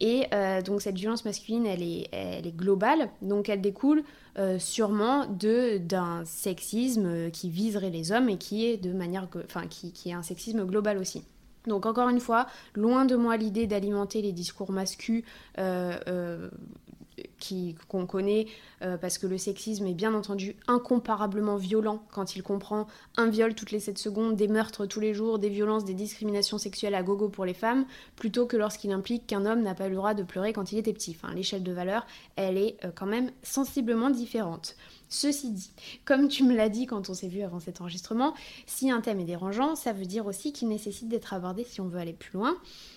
[0.00, 4.02] Et euh, donc cette violence masculine, elle est, elle est globale, donc elle découle
[4.38, 9.92] euh, sûrement d'un sexisme qui viserait les hommes et qui est de manière, enfin qui,
[9.92, 10.75] qui est un sexisme global
[11.66, 15.22] Donc encore une fois, loin de moi l'idée d'alimenter les discours masculins
[15.58, 16.48] euh,
[17.88, 18.46] qu'on connaît,
[18.82, 22.86] euh, parce que le sexisme est bien entendu incomparablement violent quand il comprend
[23.16, 26.58] un viol toutes les 7 secondes, des meurtres tous les jours, des violences, des discriminations
[26.58, 27.86] sexuelles à gogo pour les femmes,
[28.16, 30.92] plutôt que lorsqu'il implique qu'un homme n'a pas le droit de pleurer quand il était
[30.92, 31.16] petit.
[31.34, 34.76] L'échelle de valeur, elle est euh, quand même sensiblement différente.
[35.16, 35.70] Ceci dit,
[36.04, 38.34] comme tu me l'as dit quand on s'est vu avant cet enregistrement,
[38.66, 41.88] si un thème est dérangeant, ça veut dire aussi qu'il nécessite d'être abordé si on
[41.88, 42.54] veut aller plus loin.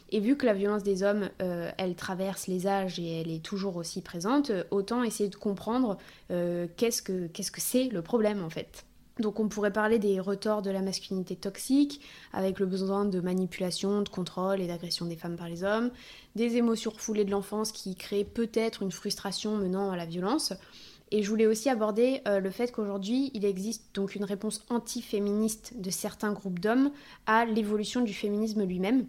[0.10, 3.42] Et vu que la violence des hommes, euh, elle traverse les âges et elle est
[3.42, 5.98] toujours aussi présente, euh, autant essayer de comprendre
[6.30, 8.84] euh, qu'est-ce que que c'est le problème en fait.
[9.20, 12.02] Donc on pourrait parler des retors de la masculinité toxique,
[12.34, 15.92] avec le besoin de manipulation, de contrôle et d'agression des femmes par les hommes,
[16.36, 20.54] des émotions refoulées de l'enfance qui créent peut-être une frustration menant à la violence.
[21.12, 25.90] Et je voulais aussi aborder le fait qu'aujourd'hui, il existe donc une réponse anti-féministe de
[25.90, 26.92] certains groupes d'hommes
[27.26, 29.06] à l'évolution du féminisme lui-même.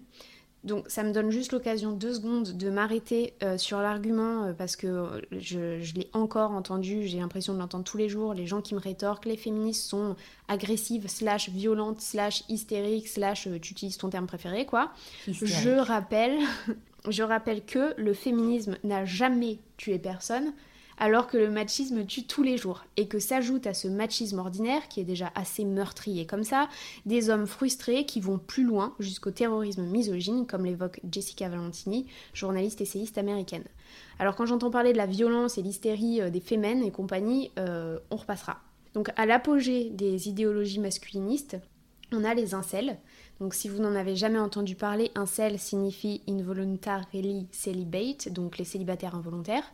[0.63, 4.77] Donc ça me donne juste l'occasion deux secondes de m'arrêter euh, sur l'argument euh, parce
[4.77, 8.75] que je, l'ai encore entendu, j'ai l'impression de l'entendre tous les jours, les gens qui
[8.75, 10.17] me rétorquent les féministes sont
[10.49, 14.93] agressives, slash violentes, slash hystériques, slash euh, tu utilises ton terme préféré quoi.
[15.27, 16.39] Je rappelle,
[17.09, 20.53] je rappelle que le féminisme n'a jamais tué personne,
[21.01, 24.87] alors que le machisme tue tous les jours, et que s'ajoute à ce machisme ordinaire,
[24.89, 26.69] qui est déjà assez meurtrier comme ça,
[27.07, 32.83] des hommes frustrés qui vont plus loin jusqu'au terrorisme misogyne, comme l'évoque Jessica Valentini, journaliste
[32.83, 33.65] essayiste américaine.
[34.19, 37.99] Alors quand j'entends parler de la violence et l'hystérie euh, des fémènes et compagnie, euh,
[38.11, 38.59] on repassera.
[38.93, 41.57] Donc à l'apogée des idéologies masculinistes,
[42.13, 42.99] on a les incels,
[43.41, 49.15] donc si vous n'en avez jamais entendu parler, incel signifie involuntarily celibate, donc les célibataires
[49.15, 49.65] involontaires,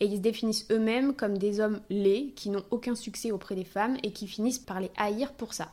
[0.00, 3.64] et ils se définissent eux-mêmes comme des hommes laids qui n'ont aucun succès auprès des
[3.64, 5.70] femmes et qui finissent par les haïr pour ça.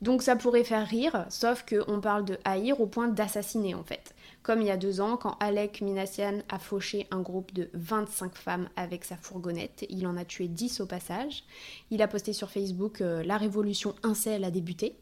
[0.00, 4.14] Donc ça pourrait faire rire, sauf qu'on parle de haïr au point d'assassiner en fait.
[4.42, 8.34] Comme il y a deux ans, quand Alec Minassian a fauché un groupe de 25
[8.34, 11.44] femmes avec sa fourgonnette, il en a tué 10 au passage.
[11.90, 14.96] Il a posté sur Facebook euh, La révolution incel a débuté.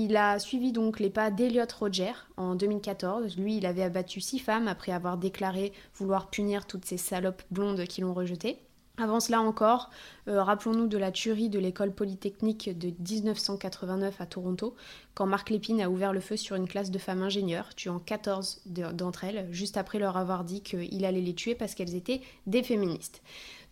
[0.00, 3.36] Il a suivi donc les pas d'Eliot Roger en 2014.
[3.36, 7.84] Lui, il avait abattu six femmes après avoir déclaré vouloir punir toutes ces salopes blondes
[7.84, 8.60] qui l'ont rejeté.
[8.96, 9.90] Avant cela encore,
[10.28, 14.76] euh, rappelons-nous de la tuerie de l'école polytechnique de 1989 à Toronto,
[15.14, 18.62] quand Marc Lépine a ouvert le feu sur une classe de femmes ingénieurs, tuant 14
[18.66, 22.62] d'entre elles, juste après leur avoir dit qu'il allait les tuer parce qu'elles étaient des
[22.62, 23.20] féministes.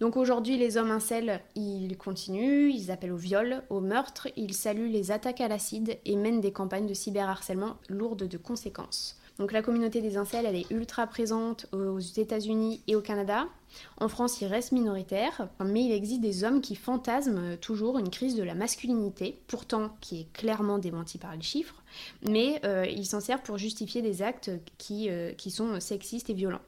[0.01, 4.91] Donc aujourd'hui, les hommes incels, ils continuent, ils appellent au viol, au meurtre, ils saluent
[4.91, 9.19] les attaques à l'acide et mènent des campagnes de cyberharcèlement lourdes de conséquences.
[9.39, 13.47] Donc la communauté des incels, elle est ultra présente aux États-Unis et au Canada.
[13.99, 18.35] En France, il reste minoritaire, mais il existe des hommes qui fantasment toujours une crise
[18.35, 21.83] de la masculinité, pourtant qui est clairement démentie par les chiffres,
[22.27, 26.63] mais euh, ils s'en servent pour justifier des actes euh, qui sont sexistes et violents.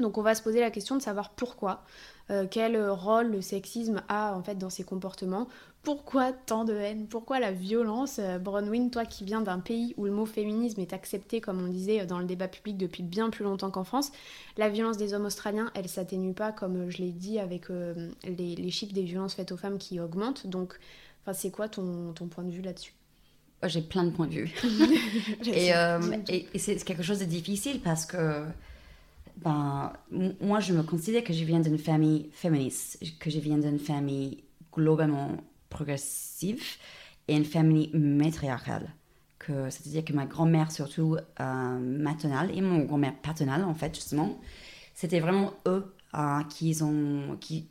[0.00, 1.84] Donc on va se poser la question de savoir pourquoi,
[2.30, 5.48] euh, quel rôle le sexisme a en fait dans ces comportements,
[5.82, 8.18] pourquoi tant de haine, pourquoi la violence?
[8.18, 11.68] Euh, Bronwyn, toi qui viens d'un pays où le mot féminisme est accepté, comme on
[11.68, 14.12] disait dans le débat public depuis bien plus longtemps qu'en France,
[14.58, 18.70] la violence des hommes australiens, elle s'atténue pas comme je l'ai dit avec euh, les,
[18.70, 20.46] chiffres des violences faites aux femmes qui augmentent.
[20.46, 20.78] Donc,
[21.32, 22.94] c'est quoi ton, ton point de vue là-dessus?
[23.64, 24.54] J'ai plein de points de vue.
[25.46, 25.70] et,
[26.54, 28.44] et c'est quelque chose de difficile parce que
[29.42, 29.92] ben,
[30.40, 34.44] moi, je me considère que je viens d'une famille féministe, que je viens d'une famille
[34.72, 35.36] globalement
[35.68, 36.62] progressive
[37.28, 38.92] et une famille matriarcale.
[39.68, 44.38] C'est-à-dire que ma grand-mère, surtout euh, maternelle, et mon grand-mère paternelle, en fait, justement,
[44.94, 47.68] c'était vraiment eux euh, qui ont, qui,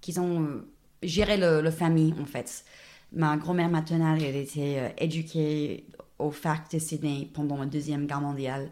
[0.00, 0.68] qui ont euh,
[1.02, 2.64] géré le, famille, en fait.
[3.12, 5.86] Ma grand-mère maternelle, elle était euh, éduquée
[6.18, 8.70] au FAC de Sydney pendant la Deuxième Guerre mondiale.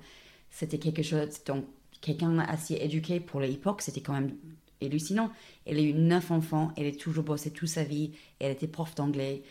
[0.50, 1.64] C'était quelque chose, donc
[2.00, 4.34] quelqu'un assez éduqué pour l'époque, c'était quand même
[4.82, 5.30] hallucinant.
[5.66, 8.94] Elle a eu neuf enfants, elle a toujours bossé toute sa vie, elle était prof
[8.94, 9.42] d'anglais.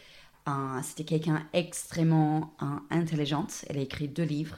[0.47, 3.65] Euh, c'était quelqu'un extrêmement euh, intelligente.
[3.69, 4.57] Elle a écrit deux livres.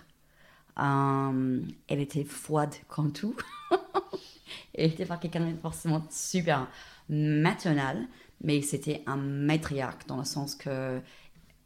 [0.80, 3.36] Euh, elle était froide comme tout.
[4.74, 6.68] elle était pas quelqu'un forcément super
[7.10, 8.08] maternel,
[8.42, 11.02] mais c'était un matriarche dans le sens que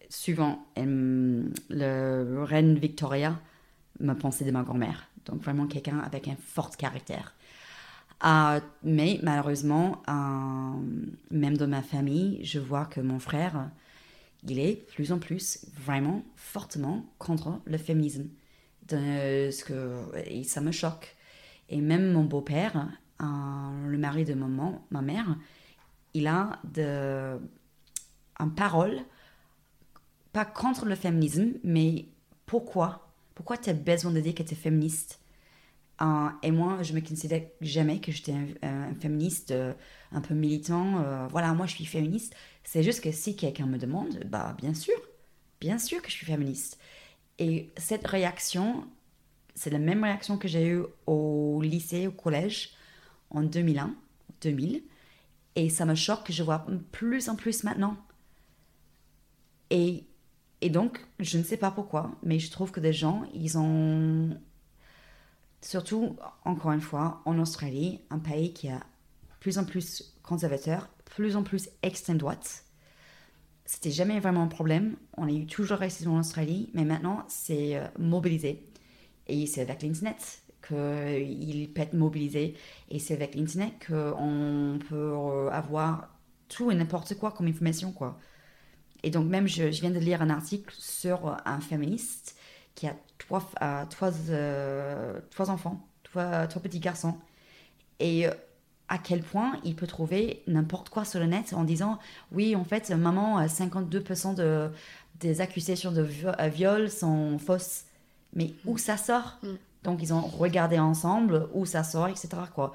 [0.10, 3.40] souvent, le reine Victoria
[4.00, 5.08] me pensait de ma grand-mère.
[5.26, 7.34] Donc vraiment quelqu'un avec un fort caractère.
[8.26, 10.80] Euh, mais malheureusement, euh,
[11.32, 13.70] même dans ma famille, je vois que mon frère,
[14.44, 18.30] il est plus en plus vraiment fortement contre le féminisme.
[18.90, 21.16] Ce que, et ça me choque.
[21.70, 22.88] Et même mon beau-père,
[23.22, 25.36] euh, le mari de maman, ma mère,
[26.14, 27.40] il a de,
[28.38, 29.00] un parole,
[30.32, 32.06] pas contre le féminisme, mais
[32.46, 33.05] pourquoi
[33.36, 35.20] pourquoi tu as besoin de dire que tu es féministe
[36.42, 39.74] Et moi, je me considère jamais que j'étais un, féministe euh,
[40.12, 41.04] un peu militant.
[41.04, 42.34] Euh, voilà, moi, je suis féministe.
[42.64, 44.96] C'est juste que si quelqu'un me demande, bah, bien sûr,
[45.60, 46.80] bien sûr que je suis féministe.
[47.38, 48.88] Et cette réaction,
[49.54, 52.72] c'est la même réaction que j'ai eue au lycée, au collège,
[53.30, 53.94] en 2001,
[54.42, 54.82] 2000.
[55.58, 57.98] Et ça me choque que je vois plus en plus maintenant.
[59.70, 60.06] Et
[60.66, 64.36] et donc, je ne sais pas pourquoi, mais je trouve que des gens, ils ont,
[65.62, 68.80] surtout, encore une fois, en Australie, un pays qui est
[69.40, 72.64] plus en plus conservateur, plus en plus extrême droite.
[73.66, 74.96] C'était jamais vraiment un problème.
[75.18, 78.68] On a eu toujours racisme en Australie, mais maintenant, c'est euh, mobilisé.
[79.28, 82.56] Et c'est avec l'Internet qu'il peut être mobilisé.
[82.90, 86.10] Et c'est avec l'Internet qu'on peut euh, avoir
[86.48, 88.18] tout et n'importe quoi comme information, quoi.
[89.06, 92.36] Et donc même, je, viens de lire un article sur un féministe
[92.74, 97.16] qui a trois, euh, trois, euh, trois enfants, trois, trois, petits garçons.
[98.00, 98.32] Et euh,
[98.90, 102.00] à quel point il peut trouver n'importe quoi sur le net en disant
[102.32, 104.70] oui en fait maman 52% de,
[105.20, 107.86] des accusations de viol sont fausses
[108.34, 109.48] mais où ça sort mm.
[109.84, 112.74] donc ils ont regardé ensemble où ça sort etc quoi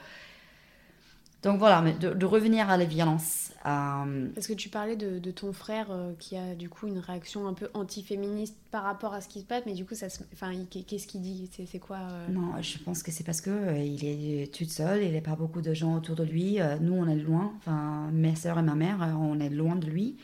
[1.42, 3.52] donc voilà, mais de, revenir à la violence.
[3.64, 4.28] Euh...
[4.34, 7.54] Parce que tu parlais de, ton frère euh, qui a du coup une réaction un
[7.54, 11.06] peu anti-féministe par rapport à ce qui se passe, mais du coup, ça enfin, qu'est-ce
[11.06, 11.48] qu'il dit?
[11.66, 12.28] C'est quoi euh?
[12.28, 15.22] Non, je pense que c'est parce que euh, il est tout seul, il n'y a
[15.22, 16.58] pas beaucoup de gens autour de lui.
[16.80, 20.16] nous, on est loin, enfin, mes soeurs et ma mère, on est loin de lui.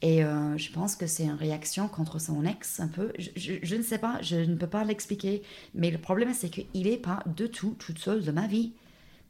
[0.00, 3.12] Et je pense que c'est une réaction contre son ex, un peu.
[3.18, 5.42] Je, je ne sais pas, je ne peux pas l'expliquer.
[5.74, 8.72] Mais le problème, c'est qu'il n'est pas de tout tout seul de ma vie.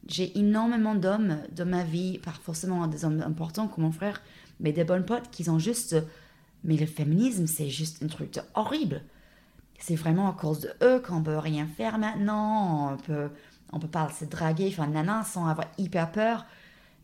[0.07, 4.21] J'ai énormément d'hommes dans ma vie, pas forcément des hommes importants comme mon frère,
[4.59, 5.95] mais des bonnes potes qui ont juste.
[6.63, 9.01] Mais le féminisme, c'est juste un truc horrible.
[9.77, 12.93] C'est vraiment à cause de eux qu'on peut rien faire maintenant.
[12.93, 13.29] On peut,
[13.71, 16.45] on peut pas se draguer, enfin, nana, sans avoir hyper peur.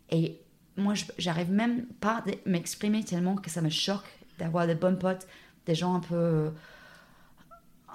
[0.09, 0.41] Et
[0.77, 4.05] moi, j'arrive même pas à m'exprimer tellement que ça me choque
[4.39, 5.27] d'avoir des bonnes potes,
[5.65, 6.51] des gens un peu.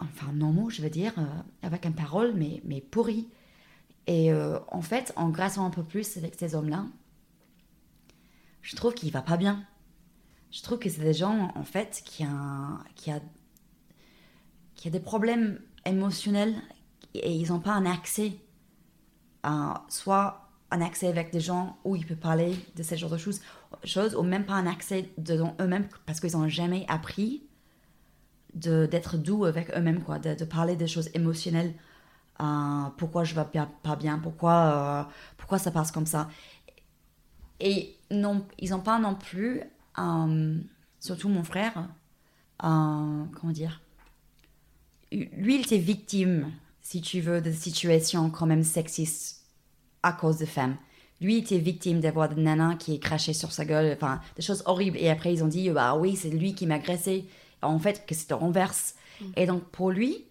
[0.01, 1.25] Enfin, normaux, je veux dire, euh,
[1.63, 3.29] avec une parole, mais, mais pourri.
[4.07, 6.87] Et euh, en fait, en grassant un peu plus avec ces hommes-là,
[8.63, 9.65] je trouve qu'il va pas bien.
[10.51, 13.21] Je trouve que c'est des gens, en fait, qui a, qui a,
[14.75, 16.55] qui a des problèmes émotionnels
[17.15, 18.33] et ils n'ont pas un accès
[19.43, 23.17] à soit un accès avec des gens où ils peuvent parler de ce genre de
[23.17, 23.41] choses,
[23.85, 27.43] choses ou même pas un accès dedans eux-mêmes parce qu'ils n'ont jamais appris
[28.55, 31.75] d'être doux avec eux-mêmes, de, de, parler des choses émotionnelles.
[32.41, 33.43] Euh, pourquoi je vais
[33.83, 36.29] pas bien, pourquoi, euh, pourquoi ça passe comme ça.
[37.61, 39.61] Et non, ils n'ont pas non plus,
[39.99, 40.59] euh,
[40.99, 41.89] surtout mon frère,
[42.59, 43.83] comment dire,
[45.13, 46.51] lui il était victime,
[46.81, 49.45] si tu veux, de situations quand même sexistes
[50.03, 50.77] à cause de femmes.
[51.21, 54.97] Lui était victime d'avoir des nanas qui crachaient sur sa gueule, enfin des choses horribles.
[54.97, 57.27] Et après ils ont dit, bah oui, c'est lui qui m'a agressé
[57.61, 58.95] en fait que c'est le renverse.
[59.21, 59.25] Mm.
[59.37, 60.25] Et donc pour lui,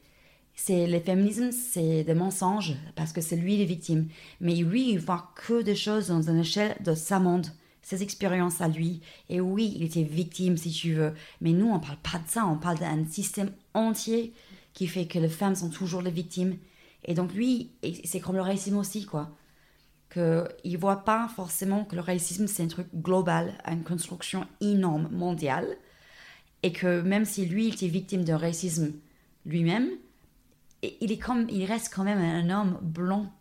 [0.61, 4.09] c'est le féminisme, c'est des mensonges parce que c'est lui les victimes.
[4.41, 7.47] Mais lui, il voit que des choses dans une échelle de sa monde,
[7.81, 8.99] ses expériences à lui.
[9.29, 11.13] Et oui, il était victime si tu veux.
[11.39, 12.45] Mais nous, on parle pas de ça.
[12.45, 14.33] On parle d'un système entier
[14.73, 16.57] qui fait que les femmes sont toujours les victimes.
[17.05, 17.71] Et donc lui,
[18.03, 19.31] c'est comme le racisme aussi, quoi.
[20.11, 25.77] Qu'il voit pas forcément que le racisme, c'est un truc global, une construction énorme, mondiale
[26.63, 28.91] et que même si lui il était victime d'un racisme
[29.45, 29.89] lui-même,
[30.83, 33.31] il, est comme, il reste quand même un homme blanc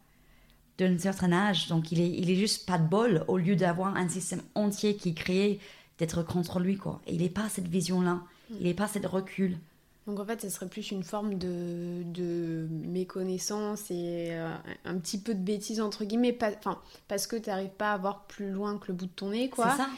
[0.78, 3.96] d'un certain âge, donc il est, il est juste pas de bol au lieu d'avoir
[3.96, 5.60] un système entier qui est créé
[5.98, 7.00] d'être contre lui quoi.
[7.06, 8.20] Et il n'est pas cette vision-là,
[8.50, 9.58] il n'est pas cette recul.
[10.08, 14.48] Donc en fait, ce serait plus une forme de, de méconnaissance et euh,
[14.86, 16.52] un petit peu de bêtise entre guillemets, pas,
[17.08, 19.50] parce que tu n'arrives pas à voir plus loin que le bout de ton nez,
[19.50, 19.70] quoi.
[19.70, 19.88] C'est ça.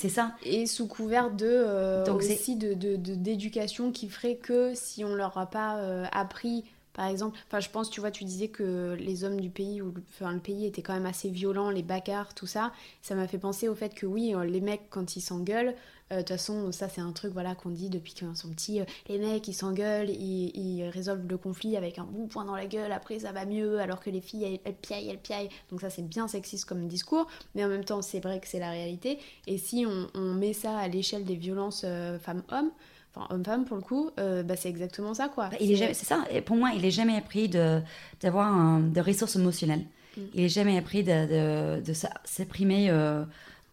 [0.00, 0.36] C'est ça.
[0.44, 5.46] Et sous couvert de euh, aussi de d'éducation qui ferait que si on leur a
[5.46, 6.64] pas euh, appris
[6.98, 9.94] par exemple, enfin, je pense, tu vois, tu disais que les hommes du pays, ou
[10.20, 12.72] le pays était quand même assez violent, les bagarres, tout ça.
[13.02, 15.76] Ça m'a fait penser au fait que oui, les mecs, quand ils s'engueulent,
[16.10, 18.80] euh, de toute façon, ça c'est un truc voilà qu'on dit depuis qu'ils sont petits.
[18.80, 22.66] Euh, les mecs ils s'engueulent, ils, résolvent le conflit avec un bon point dans la
[22.66, 25.50] gueule, après ça va mieux, alors que les filles elles, piaillent, elles piaillent.
[25.70, 28.58] Donc ça c'est bien sexiste comme discours, mais en même temps c'est vrai que c'est
[28.58, 29.20] la réalité.
[29.46, 32.72] Et si on, met ça à l'échelle des violences euh, femmes-hommes,
[33.14, 35.48] enfin homme-femme pour le coup, bah, c'est exactement ça quoi.
[35.48, 39.86] Bah, c'est ça, et pour moi il est jamais appris d'avoir de, ressources émotionnelles.
[40.16, 40.20] Mm.
[40.34, 41.92] Il est jamais appris de, de,
[42.24, 42.92] s'exprimer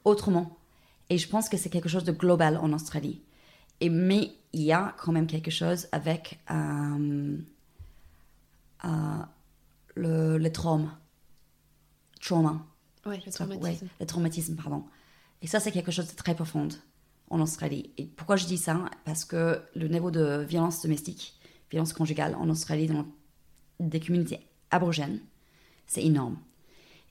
[0.04, 0.58] autrement.
[1.10, 3.22] Et je pense que c'est quelque chose de global en Australie.
[3.82, 7.38] Et, mais il y a quand même quelque chose avec euh,
[8.86, 8.90] euh,
[9.96, 10.98] le, le trauma.
[13.06, 13.88] Le traumatisme.
[14.00, 14.84] le traumatisme, pardon.
[15.42, 16.70] Et ça, c'est quelque chose de très profond
[17.30, 17.92] en Australie.
[17.98, 18.86] Et pourquoi je dis ça?
[19.04, 21.40] Parce que le niveau de violence domestique,
[21.72, 23.06] violence conjugale en Australie, dans
[23.80, 24.40] des communautés
[24.72, 25.20] aborigènes,
[25.88, 26.38] c'est énorme.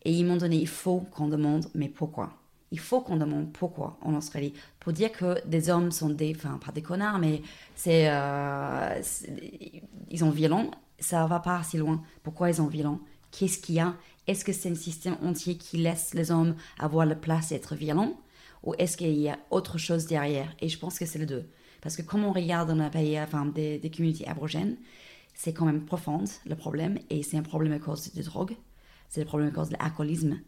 [0.04, 2.32] Et ils m'ont donné, il faut qu'on demande, mais pourquoi?
[2.70, 4.52] Il faut qu'on demande pourquoi en Australie?
[4.80, 7.42] Pour dire que des hommes sont des, enfin pas des connards, mais
[7.74, 9.00] c'est, euh,
[10.10, 12.02] ils sont violents, ça va pas assez loin.
[12.22, 13.00] Pourquoi ils sont violents?
[13.30, 13.94] Qu'est-ce qu'il y a?
[14.26, 18.18] Est-ce que c'est un système entier qui laisse les hommes avoir la place d'être violents?
[18.64, 20.54] Ou est-ce qu'il y a autre chose derrière?
[20.60, 21.48] Et je pense que c'est les deux.
[21.82, 23.18] Parce que comme on regarde dans un pays,
[23.54, 24.76] des, des communautés aborigènes,
[25.34, 26.98] c'est quand même profond le problème.
[27.10, 28.56] Et c'est un problème à cause de drogue.
[29.10, 30.40] C'est un problème à cause de l'alcoolisme.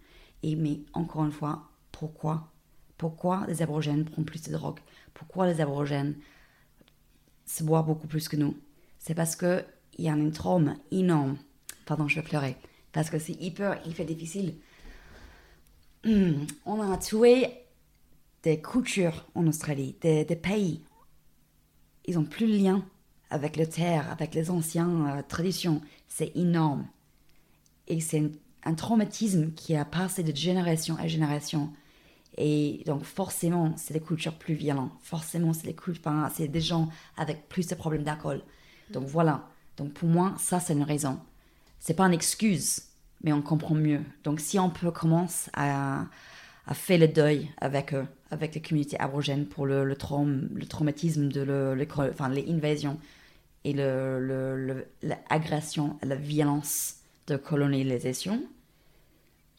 [0.43, 2.51] Et mais encore une fois, pourquoi?
[2.97, 4.81] Pourquoi les aborigènes prennent plus de drogue
[5.13, 6.17] Pourquoi les aborigènes
[7.45, 8.57] se boivent beaucoup plus que nous?
[8.99, 9.65] C'est parce qu'il
[9.99, 11.37] y a un trauma énorme.
[11.85, 12.57] Pardon, je vais pleurer.
[12.93, 14.55] Parce que c'est hyper, hyper difficile.
[16.03, 17.66] Hmm, on a tué
[18.47, 20.85] des cultures en Australie, des, pays.
[22.05, 22.85] Ils n'ont plus de lien
[23.29, 25.81] avec le terre, avec les anciennes euh, traditions.
[26.07, 26.87] C'est énorme.
[27.89, 28.23] Et c'est
[28.63, 31.73] un, traumatisme qui a passé de génération à génération.
[32.39, 34.93] Et donc, forcément, c'est des cultures plus violentes.
[35.03, 35.77] Forcément, c'est des,
[36.33, 38.43] c'est des gens avec plus de problèmes d'alcool.
[38.93, 39.49] Donc, voilà.
[39.77, 41.19] Donc, pour moi, ça, c'est une raison.
[41.81, 42.83] C'est pas une excuse,
[43.25, 44.03] mais on comprend mieux.
[44.23, 46.07] Donc, si on peut commencer à,
[46.67, 51.29] à faire le deuil avec eux, avec les communautés aborigènes pour le, le, le traumatisme
[51.29, 52.99] de le, enfin, les invasions
[53.65, 56.97] et l'agression, la violence
[57.27, 58.43] de colonisation,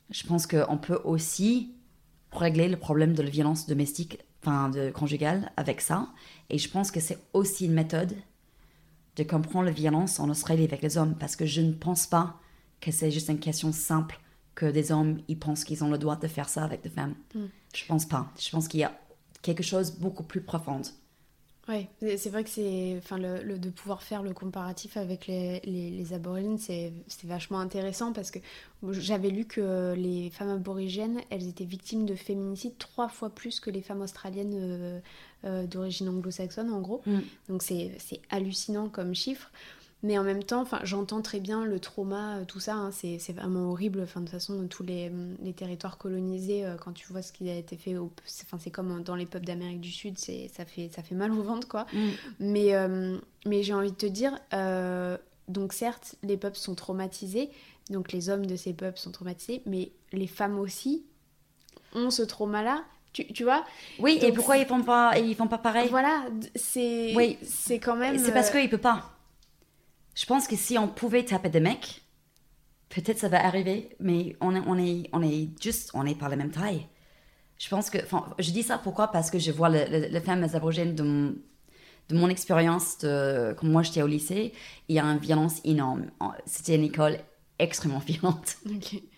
[0.10, 1.74] je pense qu'on peut aussi
[2.32, 6.08] régler le problème de la violence domestique, enfin de conjugale avec ça.
[6.49, 8.16] Et je pense que c'est aussi une méthode
[9.18, 12.39] de comprendre la violence en Australie avec les hommes, parce que je ne pense pas
[12.80, 14.20] que c'est juste une question simple
[14.58, 17.16] que des hommes ils pensent qu'ils ont le droit de faire ça avec des femmes.
[17.34, 17.49] Je mm.
[17.76, 18.32] Je pense pas.
[18.39, 18.99] Je pense qu'il y a
[19.43, 20.82] quelque chose beaucoup plus profond.
[21.70, 26.14] Oui, c'est vrai que c'est, enfin, le, de pouvoir faire le comparatif avec les, les,
[26.14, 26.93] aborigènes, c'est
[27.26, 28.39] vachement intéressant parce que
[28.91, 33.70] j'avais lu que les femmes aborigènes, elles étaient victimes de féminicide trois fois plus que
[33.70, 34.99] les femmes australiennes euh,
[35.43, 37.01] euh, d'origine anglo-saxonne, en gros.
[37.05, 37.20] Mm.
[37.49, 37.91] Donc c'est
[38.30, 39.51] hallucinant comme chiffre.
[40.04, 43.72] Mais en même temps, j'entends très bien le trauma, euh, tout ça, hein, c'est vraiment
[43.72, 44.02] horrible.
[44.04, 47.50] Enfin, de toute façon, tous les, les territoires colonisés, euh, quand tu vois ce qui
[47.50, 47.95] a été fait,
[48.26, 51.68] c'est comme dans les peuples d'Amérique du Sud, ça fait, ça fait mal au ventre,
[51.68, 51.88] quoi.
[51.93, 52.08] Mm.
[52.39, 53.18] Mais, euh,
[53.48, 54.38] mais j'ai envie de te dire,
[55.48, 57.50] donc certes, les peuples sont traumatisés,
[57.89, 61.06] donc les hommes de ces peuples sont traumatisés, mais les femmes aussi
[61.95, 62.84] ont ce trauma-là.
[63.14, 63.66] Tu, tu, vois?
[63.98, 65.88] Oui, et pourquoi ils font pas ils font pas pareil?
[65.89, 67.39] Voilà, c'est oui.
[67.41, 69.16] c'est quand même C'est parce qu'ils peuvent pas.
[70.18, 72.01] Je pense que si on pouvait taper des mecs,
[72.89, 76.28] peut-être ça va arriver, mais on est, on est, on est juste, on est pas
[76.28, 76.88] la même taille.
[77.59, 79.11] Je pense que, enfin, je dis ça pourquoi?
[79.11, 81.36] Parce que je vois les femmes aborigènes de mon,
[82.09, 84.53] de mon expérience, de, quand moi j'étais au lycée,
[84.89, 86.07] il y a une violence énorme.
[86.47, 87.20] C'était une école
[87.59, 88.57] extrêmement violente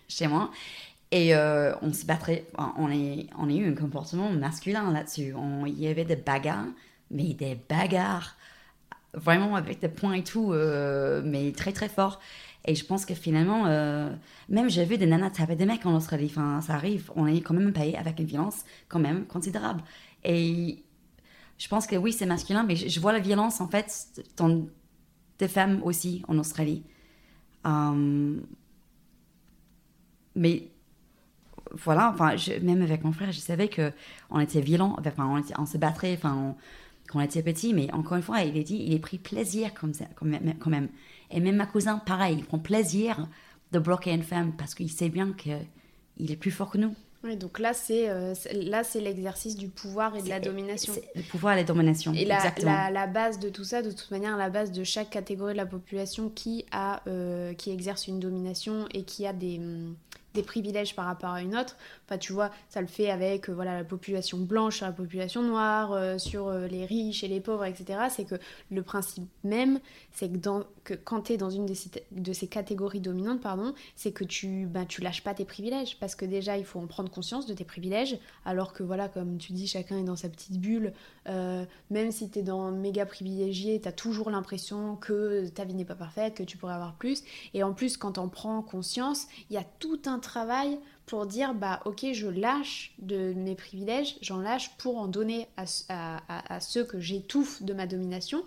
[0.06, 0.50] chez moi.
[1.12, 2.44] Et euh, on se battrait,
[2.76, 5.34] on, est, on a eu un comportement masculin là-dessus.
[5.66, 6.68] Il y avait des bagarres,
[7.10, 8.36] mais des bagarres
[9.14, 12.20] vraiment avec des points et tout, euh, mais très très fort.
[12.66, 14.10] Et je pense que finalement, euh,
[14.48, 17.40] même j'ai vu des nanas taper des mecs en Australie, enfin, ça arrive, on est
[17.40, 19.82] quand même payé avec une violence quand même considérable.
[20.24, 20.84] Et
[21.58, 24.66] je pense que oui, c'est masculin, mais je, vois la violence en fait dans
[25.38, 26.84] des femmes aussi en Australie.
[27.64, 28.42] Hum,
[30.34, 30.70] mais
[31.72, 33.92] voilà, enfin, même avec mon frère, je savais que
[34.30, 36.54] on était violent, enfin, on, on se battrait, enfin, on,
[37.10, 39.74] quand on était petit, mais encore une fois, il est dit, il est pris plaisir
[39.74, 40.88] comme ça, quand même.
[41.32, 43.26] Et même ma cousine, pareil, il prend plaisir
[43.72, 46.94] de bloquer une femme parce qu'il sait bien qu'il est plus fort que nous.
[47.22, 50.94] Oui, donc là, c'est euh, là c'est l'exercice du pouvoir et de la domination.
[51.14, 52.14] Le pouvoir et la domination.
[52.14, 55.52] Et la, la, base de tout ça, de toute manière, la base de chaque catégorie
[55.52, 59.96] de la population qui, a, euh, qui exerce une domination et qui a des, hum,
[60.34, 61.76] des privilèges par rapport à une autre.
[62.06, 65.42] Enfin, tu vois, ça le fait avec euh, voilà, la population blanche sur la population
[65.42, 67.98] noire, euh, sur euh, les riches et les pauvres, etc.
[68.10, 68.36] C'est que
[68.70, 69.80] le principe même,
[70.12, 74.12] c'est que, quand tu es dans une de ces, de ces catégories dominantes, pardon, c'est
[74.12, 75.98] que tu, ben, tu lâches pas tes privilèges.
[75.98, 79.38] Parce que déjà, il faut en prendre conscience de tes privilèges, alors que voilà, comme
[79.38, 80.92] tu dis, chacun est dans sa petite bulle.
[81.26, 85.84] Même si tu es dans méga privilégié, tu as toujours l'impression que ta vie n'est
[85.84, 87.22] pas parfaite, que tu pourrais avoir plus.
[87.54, 90.78] Et en plus, quand on prend conscience, il y a tout un travail
[91.10, 96.60] pour dire bah ok je lâche de mes privilèges, j'en lâche pour en donner à,
[96.60, 98.44] ceux que j'étouffe de ma domination.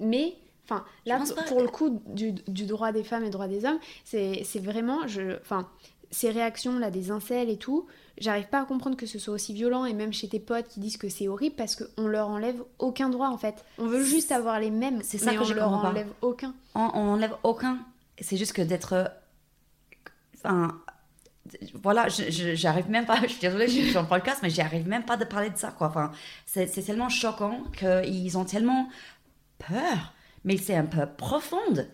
[0.00, 4.60] Mais enfin là pour, le coup du, droit des femmes et droit des hommes, c'est
[4.60, 5.68] vraiment je enfin
[6.12, 7.86] ces réactions là des incels et tout,
[8.18, 10.80] j'arrive pas à comprendre que ce soit aussi violent et même chez tes potes qui
[10.80, 13.64] disent que c'est horrible parce qu'on leur enlève aucun droit en fait.
[13.78, 16.54] On veut juste avoir les mêmes, c'est ça mais que on leur enlève aucun.
[16.74, 17.78] On, on enlève aucun.
[18.20, 19.10] C'est juste que d'être
[20.36, 20.74] enfin
[21.82, 25.16] voilà, j'arrive même pas, je suis désolée, je suis en podcast, mais j'arrive même pas
[25.16, 25.88] de parler de ça, quoi.
[25.88, 26.12] Enfin,
[26.46, 28.88] c'est tellement choquant qu'ils ont tellement
[29.58, 30.12] peur,
[30.44, 31.88] mais c'est un peu profonde.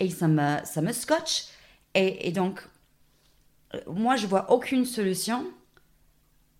[0.00, 1.46] Et ça me, ça me scotche.
[1.94, 2.60] Et, donc,
[3.86, 5.46] moi, je vois aucune solution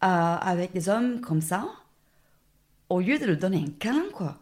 [0.02, 1.66] euh, avec des hommes comme ça,
[2.88, 4.38] au lieu de leur donner un câlin, quoi.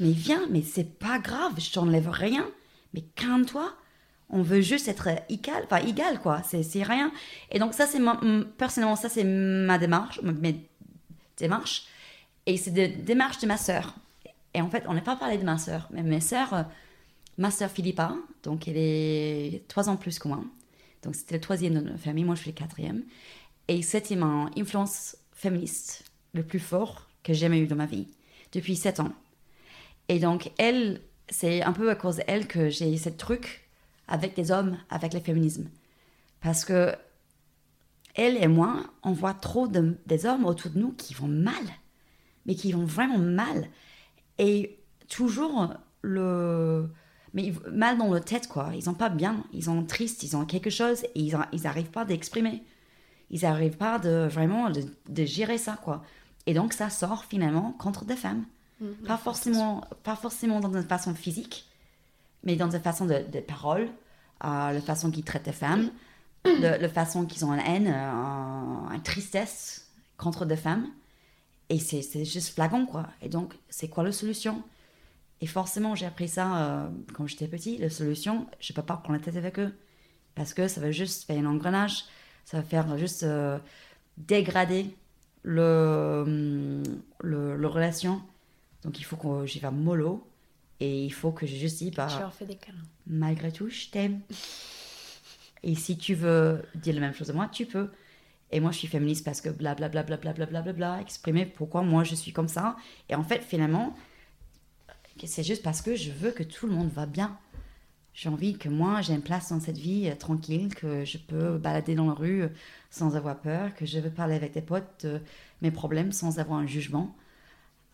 [0.00, 2.46] Mais viens, mais c'est pas grave, je t'enlève rien,
[2.94, 3.72] mais calme-toi
[4.32, 7.12] on veut juste être égal, enfin égal quoi, c'est rien.
[7.50, 8.00] Et donc ça c'est
[8.56, 10.66] personnellement ça c'est ma démarche, mes
[11.36, 11.86] démarches,
[12.46, 13.94] et c'est des démarches de ma sœur.
[14.54, 16.62] Et en fait on n'a pas parlé de ma sœur, mais ma sœur, euh,
[17.36, 20.40] ma sœur Philippa, donc elle est trois ans plus que moi,
[21.02, 23.02] donc c'était le troisième de notre famille, moi je suis le quatrième,
[23.68, 28.08] et c'était mon influence féministe le plus fort que j'ai jamais eu dans ma vie
[28.52, 29.12] depuis sept ans.
[30.08, 33.68] Et donc elle, c'est un peu à cause d'elle que j'ai ce truc
[34.08, 35.68] avec des hommes, avec le féminisme.
[36.40, 36.94] Parce que
[38.14, 41.64] elle et moi, on voit trop de, des hommes autour de nous qui vont mal,
[42.46, 43.68] mais qui vont vraiment mal.
[44.38, 44.78] Et
[45.08, 46.88] toujours le.
[47.34, 48.70] Mais mal dans leur tête, quoi.
[48.74, 52.04] Ils sont pas bien, ils sont tristes, ils ont quelque chose et ils n'arrivent pas
[52.04, 52.62] d'exprimer.
[53.30, 56.02] Ils n'arrivent pas de vraiment de, gérer ça, quoi.
[56.46, 58.44] Et donc ça sort finalement contre des femmes.
[58.80, 61.66] Mmh, pas, forcément, pas forcément dans une façon physique,
[62.44, 63.88] mais dans une façon de, de parole,
[64.44, 65.90] euh, la façon qu'ils traitent les femmes,
[66.44, 70.88] la façon qu'ils ont une haine, euh, une tristesse contre des femmes.
[71.68, 73.06] Et c'est juste flagrant, quoi.
[73.22, 74.62] Et donc, c'est quoi la solution?
[75.42, 77.76] Et forcément, j'ai appris ça euh, quand j'étais petit.
[77.76, 79.74] La solution, je ne peux pas prendre la tête avec eux.
[80.34, 82.04] Parce que ça va juste faire un engrenage.
[82.46, 83.26] Ça va faire juste
[84.16, 84.96] dégrader
[85.42, 86.82] le,
[87.20, 88.22] le, relation
[88.84, 90.26] Donc il faut que j'y vais mollo.
[90.80, 92.78] Et il faut que je juste dis, bah, Je leur fais des câlins.
[93.06, 94.20] malgré tout, je t'aime.
[95.62, 97.90] Et si tu veux dire la même chose de moi, tu peux.
[98.50, 102.32] Et moi, je suis féministe parce que blablabla, blablabla, blablabla, exprimer pourquoi moi je suis
[102.32, 102.76] comme ça.
[103.08, 103.94] Et en fait, finalement,
[105.24, 107.38] c'est juste parce que je veux que tout le monde va bien.
[108.14, 111.56] J'ai envie que moi, j'ai une place dans cette vie euh, tranquille, que je peux
[111.56, 112.48] balader dans la rue euh,
[112.90, 115.20] sans avoir peur, que je veux parler avec des potes de
[115.62, 117.16] mes problèmes sans avoir un jugement.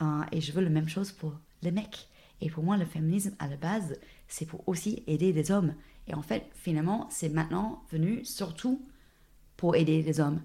[0.03, 2.09] Euh, et je veux la même chose pour les mecs.
[2.41, 5.75] Et pour moi, le féminisme, à la base, c'est pour aussi aider les hommes.
[6.09, 8.83] Et en fait, finalement, c'est maintenant venu surtout
[9.57, 10.41] pour aider les hommes.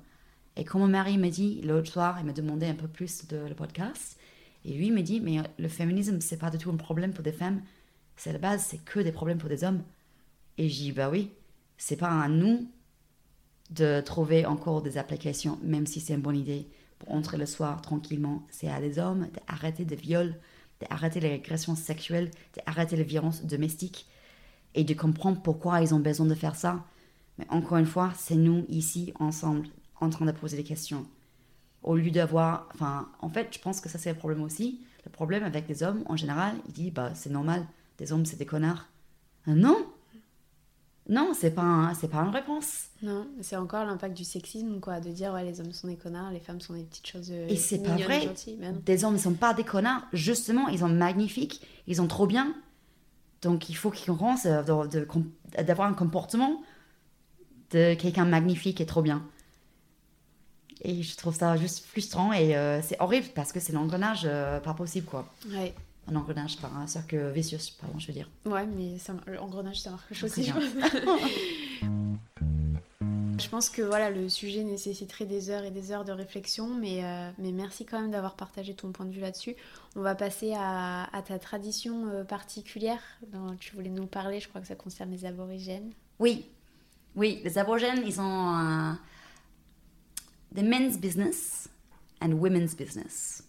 [0.55, 3.37] Et quand mon mari m'a dit l'autre soir, il m'a demandé un peu plus de
[3.37, 4.17] le podcast,
[4.65, 7.31] et lui me dit, mais le féminisme, c'est pas du tout un problème pour des
[7.31, 7.61] femmes,
[8.15, 9.83] c'est la base, c'est que des problèmes pour des hommes.
[10.57, 11.31] Et j'ai dit, bah oui,
[11.77, 12.67] c'est pas à nous
[13.71, 16.67] de trouver encore des applications, même si c'est une bonne idée,
[16.99, 18.45] pour entrer le soir tranquillement.
[18.49, 20.35] C'est à des hommes d'arrêter de viols,
[20.79, 24.05] d'arrêter les agressions sexuelles, d'arrêter les violences domestiques
[24.75, 26.85] et de comprendre pourquoi ils ont besoin de faire ça.
[27.37, 29.67] Mais encore une fois, c'est nous ici, ensemble,
[29.99, 31.07] en train de poser des questions.
[31.83, 32.69] Au lieu d'avoir.
[32.73, 34.81] Enfin, en fait, je pense que ça, c'est le problème aussi.
[35.05, 37.65] Le problème avec les hommes, en général, il dit bah, c'est normal,
[37.97, 38.87] des hommes, c'est des connards.
[39.49, 39.77] Euh, Non
[41.09, 42.85] Non, c'est pas, un- c'est pas une réponse.
[43.01, 46.31] Non, c'est encore l'impact du sexisme, quoi, de dire ouais, les hommes sont des connards,
[46.31, 48.21] les femmes sont des petites choses euh, Et c'est pas vrai.
[48.21, 48.57] gentilles.
[48.85, 50.03] Des hommes ne sont pas des connards.
[50.13, 52.55] Justement, ils sont magnifiques, ils sont trop bien.
[53.41, 54.63] Donc, il faut qu'ils commencent euh,
[55.61, 56.61] d'avoir un comportement
[57.71, 59.23] de quelqu'un magnifique et trop bien.
[60.81, 64.59] Et je trouve ça juste frustrant et euh, c'est horrible parce que c'est l'engrenage euh,
[64.59, 65.25] pas possible, quoi.
[65.51, 65.73] Ouais.
[66.07, 68.29] Un engrenage, pas un cercle vicieux, pardon, je veux dire.
[68.45, 70.51] Ouais, mais ça, l'engrenage, ça marche aussi.
[73.39, 77.03] Je pense que voilà, le sujet nécessiterait des heures et des heures de réflexion, mais,
[77.03, 79.55] euh, mais merci quand même d'avoir partagé ton point de vue là-dessus.
[79.95, 83.01] On va passer à, à ta tradition euh, particulière
[83.31, 84.39] dont tu voulais nous parler.
[84.39, 85.91] Je crois que ça concerne les aborigènes.
[86.19, 86.45] Oui,
[87.15, 88.95] oui, les aborigènes, ils ont
[90.55, 91.69] the men's business
[92.21, 93.43] and women's business.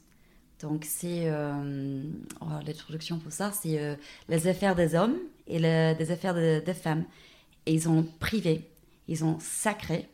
[0.60, 1.28] Donc, c'est.
[1.28, 2.02] Euh,
[2.40, 3.96] oh, L'introduction pour ça, c'est euh,
[4.28, 7.04] les affaires des hommes et le- les affaires de- des femmes.
[7.66, 8.70] Et ils ont privé,
[9.08, 10.08] ils ont sacré.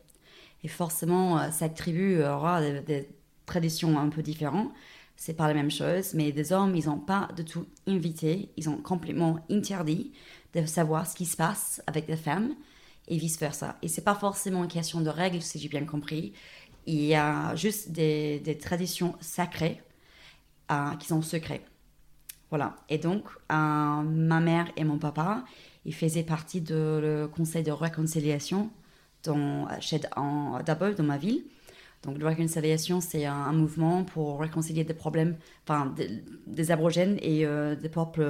[0.63, 3.09] Et forcément, euh, chaque tribu aura des, des
[3.45, 4.71] traditions un peu différentes.
[5.15, 8.69] C'est pas la même chose, mais des hommes, ils n'ont pas du tout invité, ils
[8.69, 10.11] ont complètement interdit
[10.53, 12.55] de savoir ce qui se passe avec des femmes
[13.07, 13.77] et vice versa.
[13.83, 16.33] Et c'est pas forcément une question de règles, si j'ai bien compris.
[16.85, 19.81] Il y a juste des, traditions sacrées
[20.71, 21.63] euh, qui sont secrets.
[22.49, 22.75] Voilà.
[22.89, 25.43] Et donc, euh, ma mère et mon papa,
[25.85, 28.71] ils faisaient partie le conseil de réconciliation
[29.23, 31.43] dans, chez, en, d'abord dans ma ville.
[32.03, 37.45] Donc, la réconciliation, c'est un, mouvement pour réconcilier des problèmes, enfin, des, des aborigènes et
[37.45, 38.25] euh, des peuples,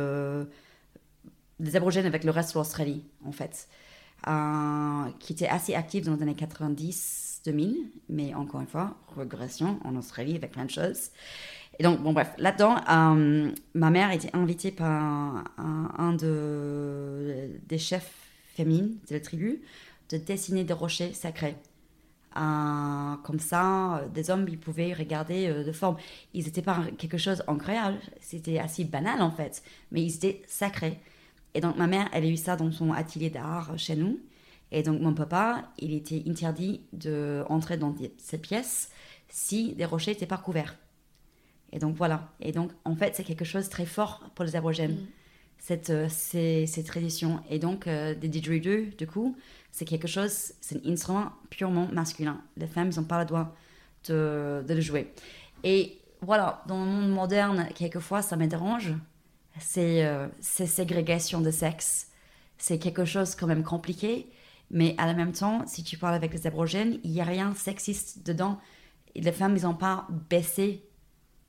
[1.59, 3.69] des aborigènes avec le reste de l'Australie, en fait,
[5.19, 6.35] qui était assez actif dans les années
[7.45, 7.75] 90-2000,
[8.09, 11.09] mais encore une fois, régression en Australie avec plein de choses.
[11.79, 14.91] Et donc, bon, bref, là-dedans, euh, ma mère était invitée par
[15.57, 18.11] un, un de, des chefs
[18.55, 19.61] féminines de la tribu
[20.09, 21.55] de dessiner des rochers sacrés.
[22.37, 25.97] Euh, comme ça, euh, des hommes, ils pouvaient regarder de forme.
[26.33, 30.99] Ils n'étaient pas quelque chose incroyable, c'était assez banal en fait, mais ils étaient sacrés.
[31.53, 34.19] Et donc ma mère, elle a eu ça dans son atelier d'art chez nous.
[34.72, 38.89] Et donc mon papa, il était interdit d'entrer dans cette pièce
[39.28, 40.78] si des rochers n'étaient pas couverts.
[41.74, 42.30] Et donc voilà.
[42.39, 45.07] Et donc en fait, c'est quelque chose de très fort pour les aborigènes, Mm.
[45.57, 47.41] cette, euh, ces, ces traditions.
[47.49, 49.36] Et donc euh, des didgeridoo, du coup,
[49.72, 52.41] c'est quelque chose, c'est un instrument purement masculin.
[52.57, 53.55] Les femmes n'ont pas le droit
[54.07, 55.13] de, de le jouer.
[55.63, 58.93] Et voilà, dans le monde moderne, quelquefois, ça me dérange.
[59.59, 62.07] C'est euh, ces ségrégations de sexe.
[62.57, 64.28] C'est quelque chose quand même compliqué.
[64.74, 67.53] Mais à la même temps, si tu parles avec les aborigènes, il n'y a rien
[67.53, 68.57] sexiste dedans.
[69.15, 70.84] Et les femmes, ils n'ont pas baissé.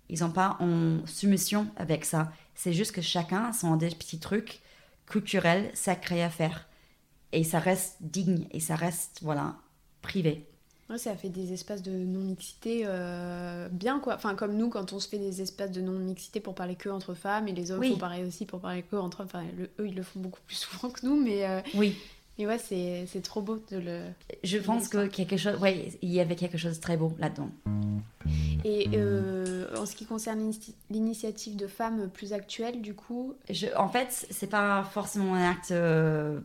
[0.09, 2.33] Ils n'ont pas en soumission avec ça.
[2.55, 4.61] C'est juste que chacun sont des petits trucs
[5.07, 6.69] culturels, sacrés à faire.
[7.33, 9.55] Et ça reste digne et ça reste, voilà,
[10.03, 10.47] privé.
[10.91, 14.17] Ouais, ça fait des espaces de non-mixité euh, bien, quoi.
[14.17, 17.15] Enfin, comme nous, quand on se fait des espaces de non-mixité pour parler que entre
[17.15, 17.93] femmes, et les hommes Oui.
[17.93, 19.23] font pareil aussi pour parler que entre.
[19.25, 21.97] Enfin, le- eux, ils le font beaucoup plus souvent que nous, mais, euh, Oui.
[22.43, 24.01] Mais ouais, c'est c'est trop beau de le...
[24.43, 27.51] Je pense que quelque chose, ouais, il y avait quelque chose de très beau là-dedans.
[28.65, 30.51] Et euh, en ce qui concerne
[30.91, 35.71] l'initiative de femmes plus actuelle, du coup, Je, en fait, c'est pas forcément un acte
[35.71, 36.41] euh,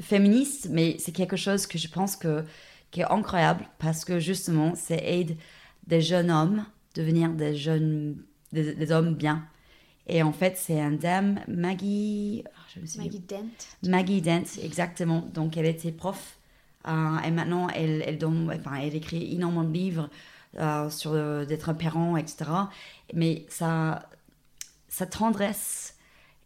[0.00, 2.44] féministe, mais c'est quelque chose que je pense que
[2.92, 5.36] qui est incroyable parce que justement, ça aide
[5.88, 6.64] des jeunes hommes
[6.94, 8.16] devenir des jeunes,
[8.52, 9.44] des, des hommes bien.
[10.08, 12.44] Et en fait, c'est un dame, Maggie.
[12.46, 13.46] ah, je me souviens- Maggie Dent.
[13.88, 15.20] Maggie Dent, exactement.
[15.34, 16.38] Donc, elle était prof.
[16.86, 20.08] euh, et maintenant, elle, elle, donne, enfin, elle écrit énormément de livres
[20.58, 22.44] euh, sur euh, d'être un parent, etc.
[23.12, 24.08] Mais sa,
[24.88, 25.96] sa tendresse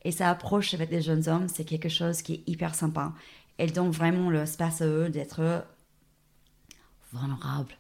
[0.03, 3.13] et sa approche avec les jeunes hommes, c'est quelque chose qui est hyper sympa.
[3.59, 5.67] Elle donne vraiment l'espace à eux d'être
[7.13, 7.77] vulnérables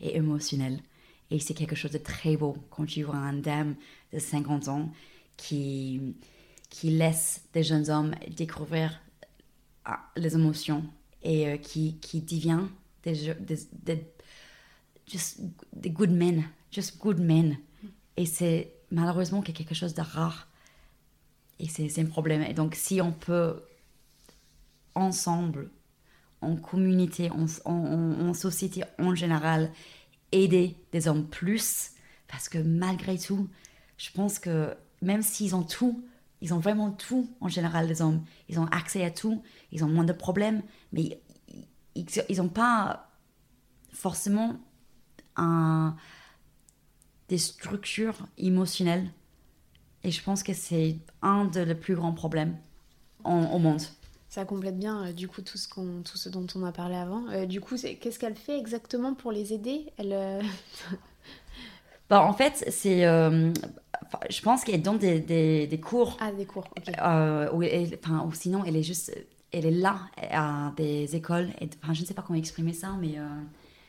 [0.00, 0.80] et émotionnels.
[1.30, 3.74] Et c'est quelque chose de très beau quand tu vois une dame
[4.12, 4.90] de 50 ans
[5.36, 6.14] qui,
[6.70, 9.00] qui laisse des jeunes hommes découvrir
[9.84, 10.84] ah, les émotions
[11.22, 12.62] et euh, qui, qui devient
[13.02, 13.34] des,
[15.72, 17.56] des, good men, just good men.
[18.16, 20.48] Et c'est malheureusement que quelque chose de rare.
[21.58, 22.42] Et c'est un problème.
[22.42, 23.62] Et donc, si on peut,
[24.94, 25.70] ensemble,
[26.40, 29.72] en communauté, en- en société en général,
[30.32, 31.92] aider des hommes plus,
[32.28, 33.48] parce que malgré tout,
[33.96, 36.02] je pense que même s'ils ont tout,
[36.40, 38.22] ils ont vraiment tout en général, les hommes.
[38.48, 39.42] Ils ont accès à tout,
[39.72, 41.20] ils ont moins de problèmes, mais
[41.94, 43.08] ils n'ont pas
[43.92, 44.56] forcément
[45.36, 45.96] un,
[47.28, 49.10] des structures émotionnelles.
[50.04, 52.56] Et je pense que c'est un des plus grands problèmes
[53.24, 53.82] en- au monde.
[54.28, 56.96] Ça complète bien euh, du coup tout ce, qu'on, tout ce dont on a parlé
[56.96, 57.26] avant.
[57.30, 59.92] Euh, du coup, c'est, qu'est-ce qu'elle fait exactement pour les aider?
[59.98, 60.42] Elle, euh,
[62.08, 63.04] Bah, en fait, c'est.
[64.30, 66.16] Je pense qu'elle donne des, des, des cours.
[66.20, 66.92] Ah, des cours, ok.
[67.02, 69.16] euh, où elle- enfin, ou sinon, elle est juste.
[69.52, 70.00] Elle est là
[70.30, 71.50] à des écoles.
[71.60, 73.18] Et, enfin, je ne sais pas comment exprimer ça, mais.
[73.18, 73.26] euh,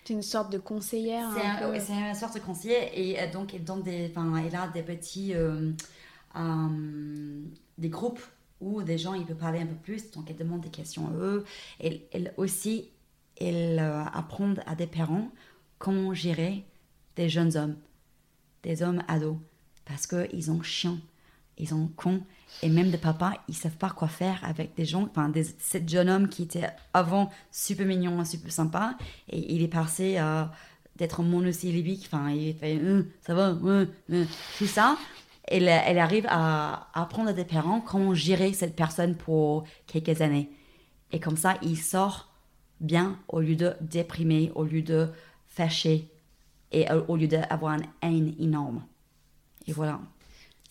[0.06, 1.30] C'est une sorte de conseillère.
[1.36, 4.56] C'est un un, une sorte de conseiller et euh, donc elle donne des, enfin, elle
[4.56, 5.34] a des petits
[7.78, 8.22] des groupes
[8.62, 11.12] où des gens ils peuvent parler un peu plus donc elle demande des questions à
[11.14, 11.46] eux.
[11.80, 12.90] Elle, elle aussi
[13.40, 13.80] elle
[14.14, 15.30] apprend à des parents
[15.78, 16.64] comment gérer
[17.16, 17.76] des jeunes hommes,
[18.64, 19.38] des hommes ados
[19.88, 20.98] parce que ils ont chiant,
[21.58, 22.22] ils ont con
[22.62, 25.88] et même des papas ils savent pas quoi faire avec des gens, enfin des sept
[25.90, 28.94] jeunes hommes qui étaient avant super mignons, super sympas
[29.30, 30.52] et il est passé à
[30.98, 33.88] d'être monosyllabique, enfin il fait Hum, ça va, ouais
[34.58, 34.98] tout ça.
[35.50, 40.50] Elle, elle arrive à apprendre à des parents comment gérer cette personne pour quelques années.
[41.14, 42.34] Et comme ça, il sort
[42.82, 45.08] bien au lieu de déprimer, au lieu de
[45.48, 46.10] fâcher
[46.74, 48.84] et au lieu d'avoir une haine énorme.
[49.68, 50.00] Et voilà.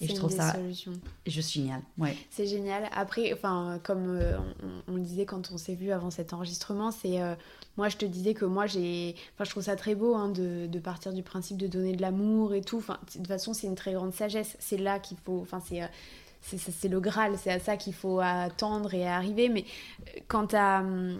[0.00, 0.92] Et je trouve ça solutions.
[1.26, 1.80] juste génial.
[1.96, 2.14] Ouais.
[2.30, 2.86] C'est génial.
[2.92, 4.36] Après, enfin, comme euh,
[4.88, 7.34] on, on le disait quand on s'est vu avant cet enregistrement, c'est euh,
[7.78, 10.66] moi je te disais que moi j'ai, enfin, je trouve ça très beau hein, de,
[10.66, 12.76] de partir du principe de donner de l'amour et tout.
[12.76, 14.56] Enfin, de toute façon, c'est une très grande sagesse.
[14.60, 15.86] C'est là qu'il faut, enfin, c'est euh,
[16.42, 19.48] c'est le Graal, c'est à ça qu'il faut attendre et arriver.
[19.48, 19.64] Mais
[20.28, 21.18] quant à hum,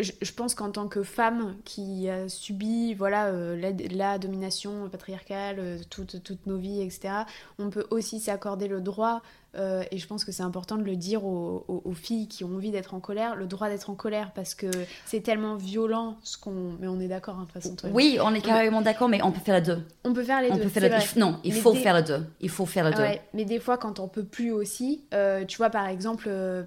[0.00, 5.78] je, pense qu'en tant que femme qui a subi voilà, euh, la, domination patriarcale euh,
[5.88, 7.24] toutes nos vies, etc.,
[7.58, 9.22] on peut aussi s'accorder le droit,
[9.56, 12.44] euh, et je pense que c'est important de le dire aux, aux- aux filles qui
[12.44, 14.66] ont envie d'être en colère, le droit d'être en colère, parce que
[15.06, 16.74] c'est tellement violent ce qu'on...
[16.80, 17.76] Mais on est d'accord, hein, de toute façon.
[17.76, 17.90] toi.
[17.92, 19.82] Oui, on est carrément d'accord, mais on peut faire les deux.
[20.04, 20.62] On peut faire les On deux.
[20.64, 21.02] peut faire.
[21.14, 22.24] Il- Non, il Mais faut des- faire les deux.
[22.40, 23.02] Il faut faire les deux.
[23.02, 26.62] Ouais, mais des fois, quand on peut plus aussi, euh, tu vois, par exemple, euh,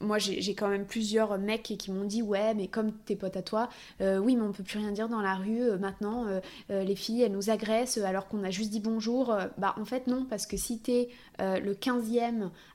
[0.00, 3.42] moi j'ai quand même plusieurs mecs qui m'ont dit Ouais, mais comme tes potes à
[3.42, 3.68] toi,
[4.00, 6.26] oui, mais on peut plus rien dire dans la rue maintenant,
[6.68, 9.34] les filles elles nous agressent alors qu'on a juste dit bonjour.
[9.58, 11.08] Bah, en fait, non, parce que si t'es
[11.38, 12.25] le 15e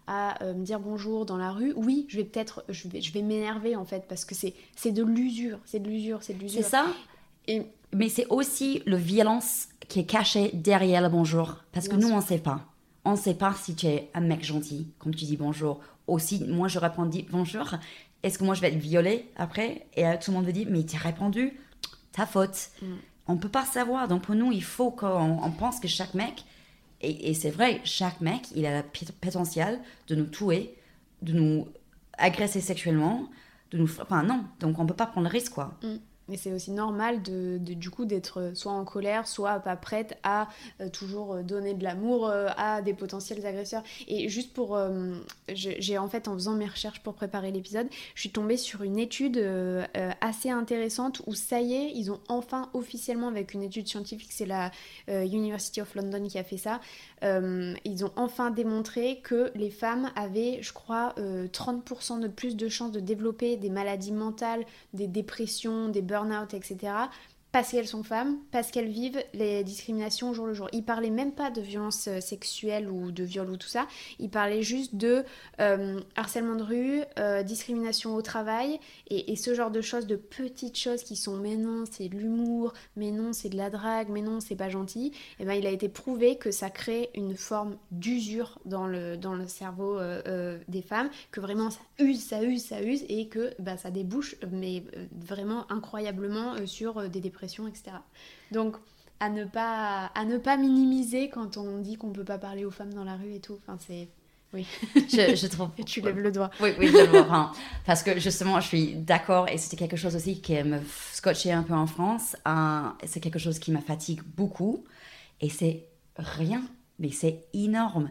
[0.07, 3.11] à euh, me dire bonjour dans la rue, oui, je vais peut-être, je vais, je
[3.13, 6.39] vais m'énerver en fait, parce que c'est c'est de l'usure, c'est de l'usure, c'est de
[6.39, 6.63] l'usure.
[6.63, 6.85] C'est ça.
[7.47, 11.57] Et Mais c'est aussi la violence qui est cachée derrière le bonjour.
[11.71, 12.15] Parce que Bien nous, sûr.
[12.15, 12.61] on ne sait pas.
[13.03, 15.79] On ne sait pas si tu es un mec gentil, comme tu dis bonjour.
[16.07, 17.75] Aussi, moi, je réponds dit bonjour.
[18.23, 19.87] Est-ce que moi, je vais être violée après?
[19.95, 21.59] Et euh, tout le monde me dit, mais tu as répondu,
[22.11, 22.69] ta faute.
[22.81, 22.85] Mm.
[23.27, 24.07] On ne peut pas savoir.
[24.07, 26.43] Donc, pour nous, il faut qu'on on pense que chaque mec,
[27.01, 28.87] et, c'est vrai, chaque mec, il a le
[29.19, 30.75] potentiel de nous tuer,
[31.21, 31.67] de nous
[32.17, 33.29] agresser sexuellement,
[33.71, 33.89] de nous...
[33.99, 34.45] Enfin, non.
[34.59, 35.79] Donc, on ne peut pas prendre le risque, quoi.
[36.27, 40.47] Mais c'est aussi normal de, du coup d'être soit en colère, soit pas prête à
[40.79, 43.83] euh, toujours euh, donner de l'amour euh, à des potentiels agresseurs.
[44.07, 44.77] Et juste pour,
[45.49, 48.99] j'ai en fait en faisant mes recherches pour préparer l'épisode, je suis tombée sur une
[48.99, 49.43] étude
[50.21, 54.45] assez intéressante où ça y est, ils ont enfin officiellement avec une étude scientifique, c'est
[54.45, 54.71] la
[55.07, 56.79] University of London qui a fait ça,
[57.23, 62.67] ils ont enfin démontré que les femmes avaient, je crois, euh, 30% de plus de
[62.69, 67.09] chances de développer des maladies mentales, des dépressions, des burn-out, etc.
[67.51, 70.69] parce qu'elles sont femmes, parce qu'elles vivent les discriminations au jour le jour.
[70.71, 73.87] Il parlait même pas de violence euh, sexuelle ou de viol ou tout ça,
[74.19, 75.23] il parlait juste de
[75.59, 78.79] euh, harcèlement de rue, euh, discrimination au travail
[79.09, 82.73] et, ce genre de choses, de petites choses qui sont mais non, c'est de l'humour,
[82.95, 85.07] mais non, c'est de la drague, mais non, c'est pas gentil.
[85.07, 89.17] Et eh ben il a été prouvé que ça crée une forme d'usure dans le,
[89.17, 89.99] dans le cerveau
[90.67, 94.35] des femmes, que vraiment ça use, ça use, ça use et que bah, ça débouche
[94.51, 97.97] mais vraiment incroyablement sur des dépressions etc.
[98.51, 98.75] Donc,
[99.19, 102.71] à ne pas, à ne pas minimiser quand on dit qu'on peut pas parler aux
[102.71, 103.59] femmes dans la rue et tout.
[103.61, 104.09] Enfin, c'est...
[104.53, 104.67] Oui.
[104.95, 105.69] Je, je trouve...
[105.85, 106.49] tu lèves le doigt.
[106.59, 107.53] Oui, oui, je le vois.
[107.85, 110.79] parce que justement, je suis d'accord et c'était quelque chose aussi qui me
[111.11, 112.35] scotchait un peu en France.
[113.05, 114.83] c'est quelque chose qui me fatigue beaucoup
[115.39, 115.85] et c'est
[116.17, 116.63] rien,
[116.99, 118.09] mais c'est énorme.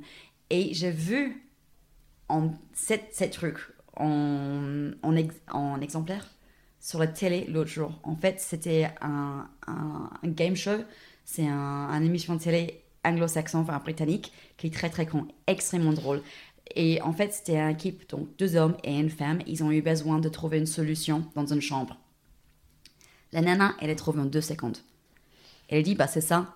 [0.48, 1.50] Et j'ai vu
[2.28, 3.58] en, cette, truc
[3.96, 5.16] en, en,
[5.52, 6.24] en exemplaire
[6.80, 8.00] sur la télé l'autre jour.
[8.02, 10.78] En fait, c'était un, un, game show.
[11.24, 16.22] C'est un, émission de télé anglo-saxon, enfin britannique, qui est très très con, extrêmement drôle.
[16.74, 19.40] Et en fait, c'était une équipe, donc deux hommes et une femme.
[19.46, 21.98] Ils ont eu besoin de trouver une solution dans une chambre.
[23.32, 24.78] La nana, elle est trouvée en deux secondes.
[25.68, 26.54] Elle dit, bah c'est ça.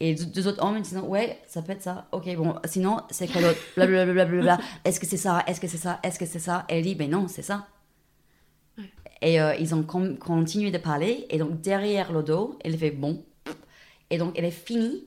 [0.00, 2.08] Et deux autres hommes disent, ouais, ça peut être ça.
[2.12, 3.60] Ok, bon, sinon, c'est quoi l'autre?
[3.76, 4.58] Blablabla.
[4.84, 5.44] Est-ce que c'est ça?
[5.46, 6.00] Est-ce que c'est ça?
[6.02, 6.64] Est-ce que c'est ça?
[6.68, 7.68] Elle dit, ben non, c'est ça.
[9.22, 11.26] Et euh, ils ont continué de parler.
[11.30, 13.24] Et donc, derrière le dos, elle fait bon.
[14.10, 15.06] Et donc, elle a fini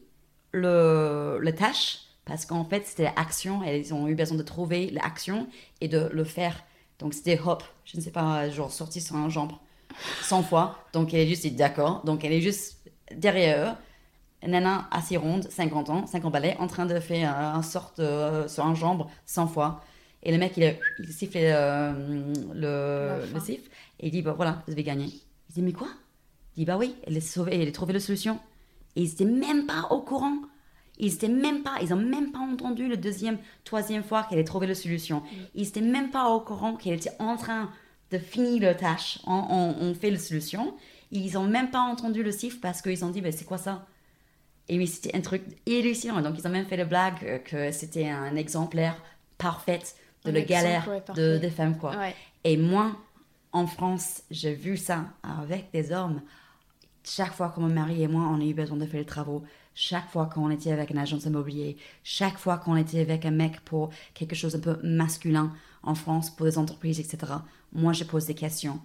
[0.52, 3.64] le, le tâche parce qu'en fait, c'était l'action.
[3.64, 5.48] Ils ont eu besoin de trouver l'action
[5.82, 6.64] et de le faire.
[7.00, 9.52] Donc, c'était hop, je ne sais pas, genre sorti sur un jambe
[10.24, 10.78] 100 fois.
[10.94, 12.04] Donc, elle est juste d'accord.
[12.06, 12.78] Donc, elle est juste
[13.16, 14.48] derrière eux.
[14.48, 18.66] Nana assez ronde, 50 ans, 50 balais, en train de faire un, sorte euh, sur
[18.66, 19.82] un jambe 100 fois.
[20.24, 21.92] Et le mec, il, il sifflait euh,
[22.54, 23.70] le, le siffle.
[24.00, 25.06] Et il dit, bah voilà, vous avez gagné.
[25.50, 25.88] Il dit, mais quoi?
[26.56, 28.40] Il dit, bah oui, elle a, sauvé, elle a trouvé la solution.
[28.96, 30.38] Et ils n'étaient même pas au courant.
[31.00, 34.44] Ils n'étaient même pas, ils n'ont même pas entendu le deuxième, troisième fois qu'elle a
[34.44, 35.22] trouvé la solution.
[35.54, 37.70] Ils n'étaient même pas au courant qu'elle était en train
[38.12, 39.20] de finir leur tâche.
[39.28, 40.74] On, fait la solution.
[41.12, 43.86] Ils n'ont même pas entendu le siffle parce qu'ils ont dit, bah, c'est quoi ça?
[44.70, 46.22] Et mais c'était un truc hallucinant.
[46.22, 49.02] Donc ils ont même fait la blague que c'était un exemplaire
[49.38, 49.80] parfait
[50.26, 51.78] de la galère de, des femmes.
[51.78, 51.94] Quoi.
[52.44, 52.98] Et moi,
[53.52, 56.22] en France, j'ai vu ça avec des hommes.
[57.04, 59.44] Chaque fois que mon mari et moi, on a eu besoin de faire les travaux,
[59.74, 63.62] chaque fois qu'on était avec une agence immobilier, chaque fois qu'on était avec un mec
[63.62, 67.34] pour quelque chose un peu masculin en France, pour des entreprises, etc.,
[67.74, 68.82] moi, je pose des questions.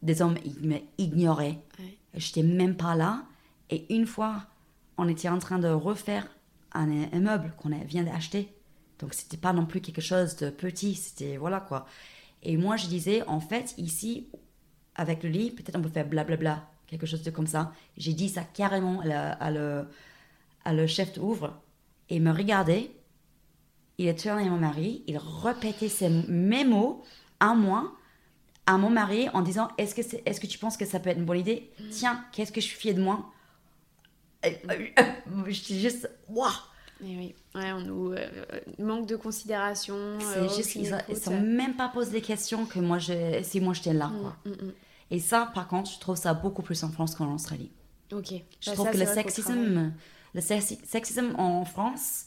[0.00, 1.58] Des hommes, ils m'ignoraient.
[2.14, 3.24] Je n'étais même pas là.
[3.70, 4.46] Et une fois,
[4.96, 6.26] on était en train de refaire
[6.72, 8.54] un immeuble qu'on vient d'acheter.
[8.98, 10.94] Donc, c'était pas non plus quelque chose de petit.
[10.94, 11.86] C'était, voilà quoi.
[12.42, 14.28] Et moi, je disais, en fait, ici,
[14.94, 17.72] avec le lit, peut-être on peut faire blablabla, quelque chose de comme ça.
[17.96, 21.60] J'ai dit ça carrément à, le, chef d'ouvre.
[22.08, 22.90] Et il me regardait.
[23.98, 25.04] Il a tourné à mon mari.
[25.06, 27.04] Il répétait ces mêmes mots
[27.40, 27.92] à moi,
[28.66, 31.18] à mon mari, en disant Est-ce que, est, que tu penses que ça peut être
[31.18, 31.70] une bonne idée?
[31.90, 33.32] Tiens, qu'est-ce que je suis fière de moi?
[35.46, 36.50] J'étais juste Waouh
[37.02, 38.28] oui, ouais, on nous euh,
[38.78, 39.96] manque de considération.
[40.20, 43.60] C'est euh, juste qu'ils ne sont même pas posé des questions que moi, je, si
[43.60, 44.08] moi j'étais là.
[44.08, 44.72] Mm, mm, mm.
[45.10, 47.70] Et ça, par contre, je trouve ça beaucoup plus en France qu'en Australie.
[48.12, 48.32] Ok.
[48.60, 49.92] Je bah, trouve que le sexisme,
[50.34, 52.26] le sexisme en France,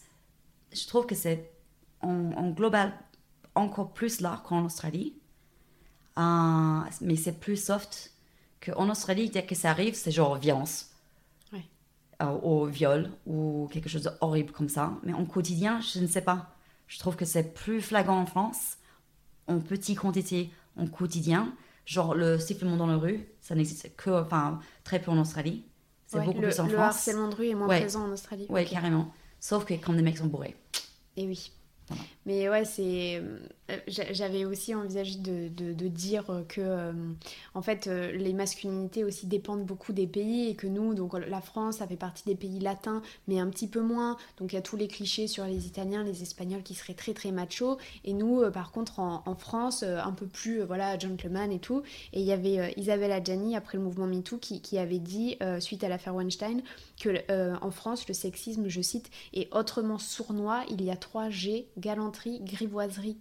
[0.74, 1.52] je trouve que c'est
[2.02, 2.94] en, global
[3.56, 5.14] encore plus là qu'en Australie.
[6.18, 8.12] Euh, mais c'est plus soft
[8.62, 10.95] qu'en Australie, dès que ça arrive, c'est genre violence
[12.22, 14.94] euh, au viol ou quelque chose d'horrible comme ça.
[15.04, 16.56] Mais en quotidien, je ne sais pas.
[16.88, 18.78] Je trouve que c'est plus flagrant en France,
[19.48, 21.54] en petite quantité, en quotidien.
[21.86, 25.66] Genre le sifflement dans la rue, ça n'existe que, enfin, très peu en Australie.
[26.08, 26.72] C'est beaucoup plus en France.
[26.72, 28.46] Le harcèlement de rue est moins présent en Australie.
[28.50, 29.12] Oui, carrément.
[29.40, 30.56] Sauf que quand des mecs sont bourrés.
[31.18, 31.52] Et oui.
[32.26, 33.22] Mais ouais, c'est.
[33.72, 36.94] Euh, j'avais aussi envisagé de, dire que, euh,
[37.54, 41.42] en fait, euh, les masculinités aussi dépendent beaucoup des pays et que nous, donc la
[41.42, 44.18] France, ça fait partie des pays latins, mais un petit peu moins.
[44.38, 47.14] Donc il y a tous les clichés sur les Italiens, les Espagnols qui seraient très
[47.14, 47.78] très machos.
[48.04, 51.82] Et nous, par contre, en, France, un peu plus, voilà, gentleman et tout.
[52.14, 55.84] Et il y avait Isabelle Adjani, après le mouvement MeToo, qui, qui avait dit, suite
[55.84, 56.62] à l'affaire Weinstein,
[57.00, 57.24] que
[57.62, 60.64] en France, le sexisme, je cite, est autrement sournois.
[60.70, 63.18] Il y a trois G galanterie, grivoiserie,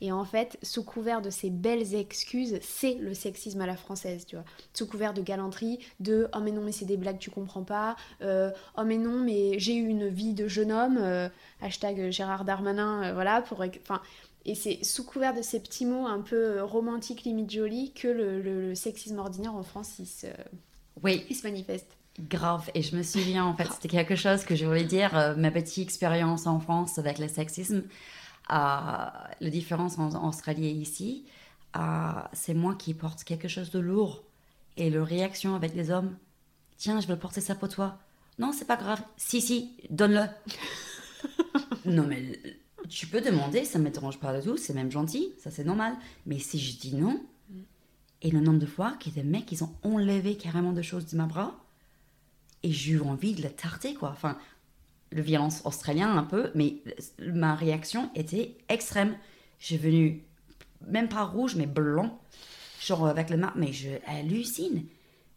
[0.00, 4.26] Et en fait, sous couvert de ces belles excuses, c'est le sexisme à la française,
[4.26, 4.44] tu vois.
[4.72, 7.96] Sous couvert de galanterie, de oh mais non mais c'est des blagues tu comprends pas,
[8.22, 11.28] euh, oh mais non mais j'ai eu une vie de jeune homme, euh,
[11.60, 14.00] hashtag Gérard Darmanin, euh, voilà pour, enfin.
[14.48, 18.76] Et c'est sous couvert de ces petits mots un peu romantiques, limite jolis, que le,
[18.76, 20.28] sexisme ordinaire en France, il se,
[21.02, 21.26] Oui.
[21.34, 21.96] Se manifestent.
[22.18, 22.70] Grave.
[22.74, 25.50] Et je me souviens, en fait, c'était quelque chose que je voulais dire, euh, ma
[25.50, 27.82] petite expérience en France avec le sexisme.
[28.48, 31.26] La différence en, en Australie et ici,
[32.32, 34.22] c'est moi qui porte quelque chose de lourd.
[34.76, 36.16] Et la réaction avec les hommes,
[36.76, 37.98] tiens, je veux porter ça pour toi.
[38.38, 39.02] Non, c'est pas grave.
[39.16, 40.26] Si, si, donne-le.
[41.86, 42.38] non, mais
[42.88, 45.64] tu peux demander, ça ne me dérange pas du tout, c'est même gentil, ça c'est
[45.64, 45.96] normal.
[46.26, 47.20] Mais si je dis non,
[48.22, 51.16] et le nombre de fois que des mecs, ils ont enlevé carrément des choses de
[51.16, 51.56] ma bras,
[52.62, 54.10] et j'ai eu envie de la tarter, quoi.
[54.10, 54.36] Enfin,
[55.16, 56.76] le violence australien un peu, mais
[57.20, 59.16] ma réaction était extrême.
[59.58, 60.22] J'ai venu,
[60.86, 62.20] même pas rouge, mais blanc,
[62.80, 64.84] genre avec le marque, mais je hallucine.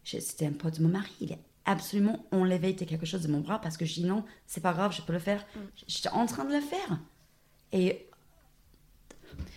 [0.04, 3.60] C'était un pote de mon mari, il a absolument enlevé quelque chose de mon bras
[3.60, 5.46] parce que je dis non, c'est pas grave, je peux le faire.
[5.86, 6.98] J'étais en train de le faire.
[7.72, 8.08] Et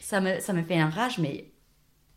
[0.01, 1.51] ça me, ça me fait un rage, mais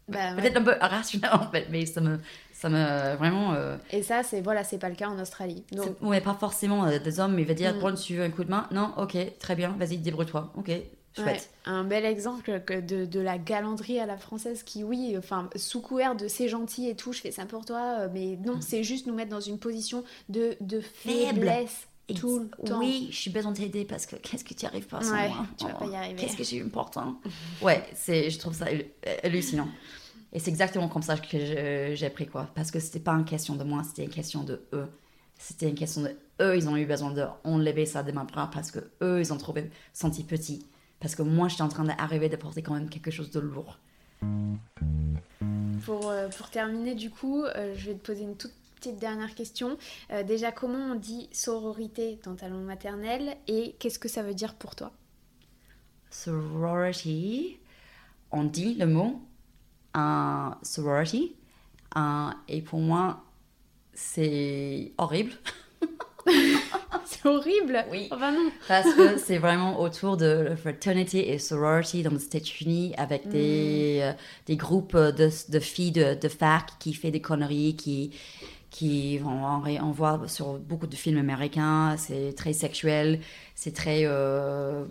[0.08, 0.42] Bah, ouais.
[0.42, 2.20] peut-être un peu irrationnel en fait, mais ça me,
[2.58, 3.52] ça me vraiment.
[3.52, 5.64] euh, Et ça, c'est voilà, c'est pas le cas en Australie.
[5.72, 7.78] Donc, ouais, pas forcément euh, des hommes, mais il va dire Mm.
[7.80, 8.66] bon, tu veux un coup de main?
[8.70, 10.52] Non, ok, très bien, vas-y, débrouille-toi.
[10.56, 11.50] Ok, ouais, chouette.
[11.66, 16.16] un bel exemple de, de la galanterie à la française qui, oui, enfin, sous couvert
[16.16, 19.06] de c'est gentil et tout, je fais ça pour toi, euh, mais non, c'est juste
[19.06, 21.26] nous mettre dans une position de, de Faible.
[21.40, 22.78] faiblesse tout le temps.
[22.78, 25.12] Oui, je suis besoin de t'aider parce que qu'est-ce que tu n'y arrives pas sans
[25.12, 25.44] Ouais, moi?
[25.58, 26.14] tu vas pas y arriver.
[26.16, 27.20] Qu'est-ce que c'est important
[27.60, 28.86] Ouais, c'est, je trouve ça hallu-
[29.24, 29.68] hallucinant.
[30.32, 32.50] Et c'est exactement comme ça que j'ai appris quoi.
[32.54, 34.88] Parce que c'était pas une question de moi, c'était une question de eux.
[35.38, 38.50] C'était une question de eux, ils ont eu besoin de enlever ça de ma bras
[38.52, 40.66] parce que eux, ils ont trouvé senti petit.
[41.00, 43.78] Parce que moi, j'étais en train d'arriver de porter quand même quelque chose de lourd.
[45.84, 49.34] Pour, euh, pour terminer, du coup, euh, je vais te poser une toute petite dernière
[49.34, 49.76] question.
[50.10, 54.34] Euh, déjà, comment on dit sororité dans ta langue maternelle et qu'est-ce que ça veut
[54.34, 54.92] dire pour toi?
[56.10, 57.58] Sorority,
[58.30, 59.20] on dit le mot
[60.62, 61.34] sorority,
[62.48, 63.24] et pour moi,
[63.94, 65.32] c'est horrible.
[67.04, 67.84] C'est horrible?
[67.90, 68.08] Oui.
[68.10, 68.50] Enfin non.
[68.66, 74.12] Parce que c'est vraiment autour de fraternity et sorority dans les États-Unis avec des, euh,
[74.46, 78.10] des groupes de, de filles de, de fac qui fait des conneries, qui,
[78.70, 83.20] qui on- on voit sur beaucoup de films américains, c'est très sexuel,
[83.54, 84.84] c'est très euh,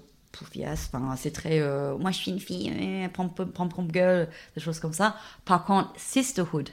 [0.44, 2.72] enfin, c'est très euh, moi je suis une fille,
[3.14, 5.16] pom pom gueule, des choses comme ça.
[5.46, 6.70] Par contre, sisterhood,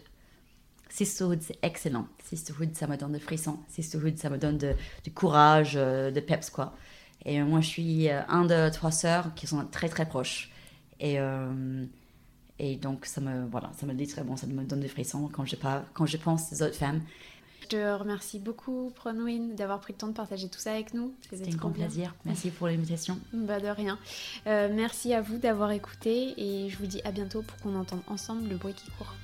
[0.89, 2.07] Sisterhood, c'est excellent.
[2.23, 3.59] Sisterhood, ça me donne des frissons.
[3.69, 6.75] Sisterhood, ça me donne du courage, euh, de peps, quoi.
[7.25, 10.51] Et euh, moi, je suis un de trois sœurs qui sont très, très proches.
[11.01, 11.17] Et,
[12.59, 15.29] et donc, ça me, voilà, ça me dit très bon, ça me donne des frissons
[15.33, 17.01] quand je, pas, quand je pense aux autres femmes.
[17.63, 21.15] Je te remercie beaucoup, Bronwyn, d'avoir pris le temps de partager tout ça avec nous.
[21.31, 22.15] C'était un grand plaisir.
[22.25, 23.19] Merci pour l'invitation.
[23.33, 23.99] Bah de rien.
[24.47, 28.03] Euh, merci à vous d'avoir écouté et je vous dis à bientôt pour qu'on entende
[28.09, 29.15] ensemble le bruit qui court.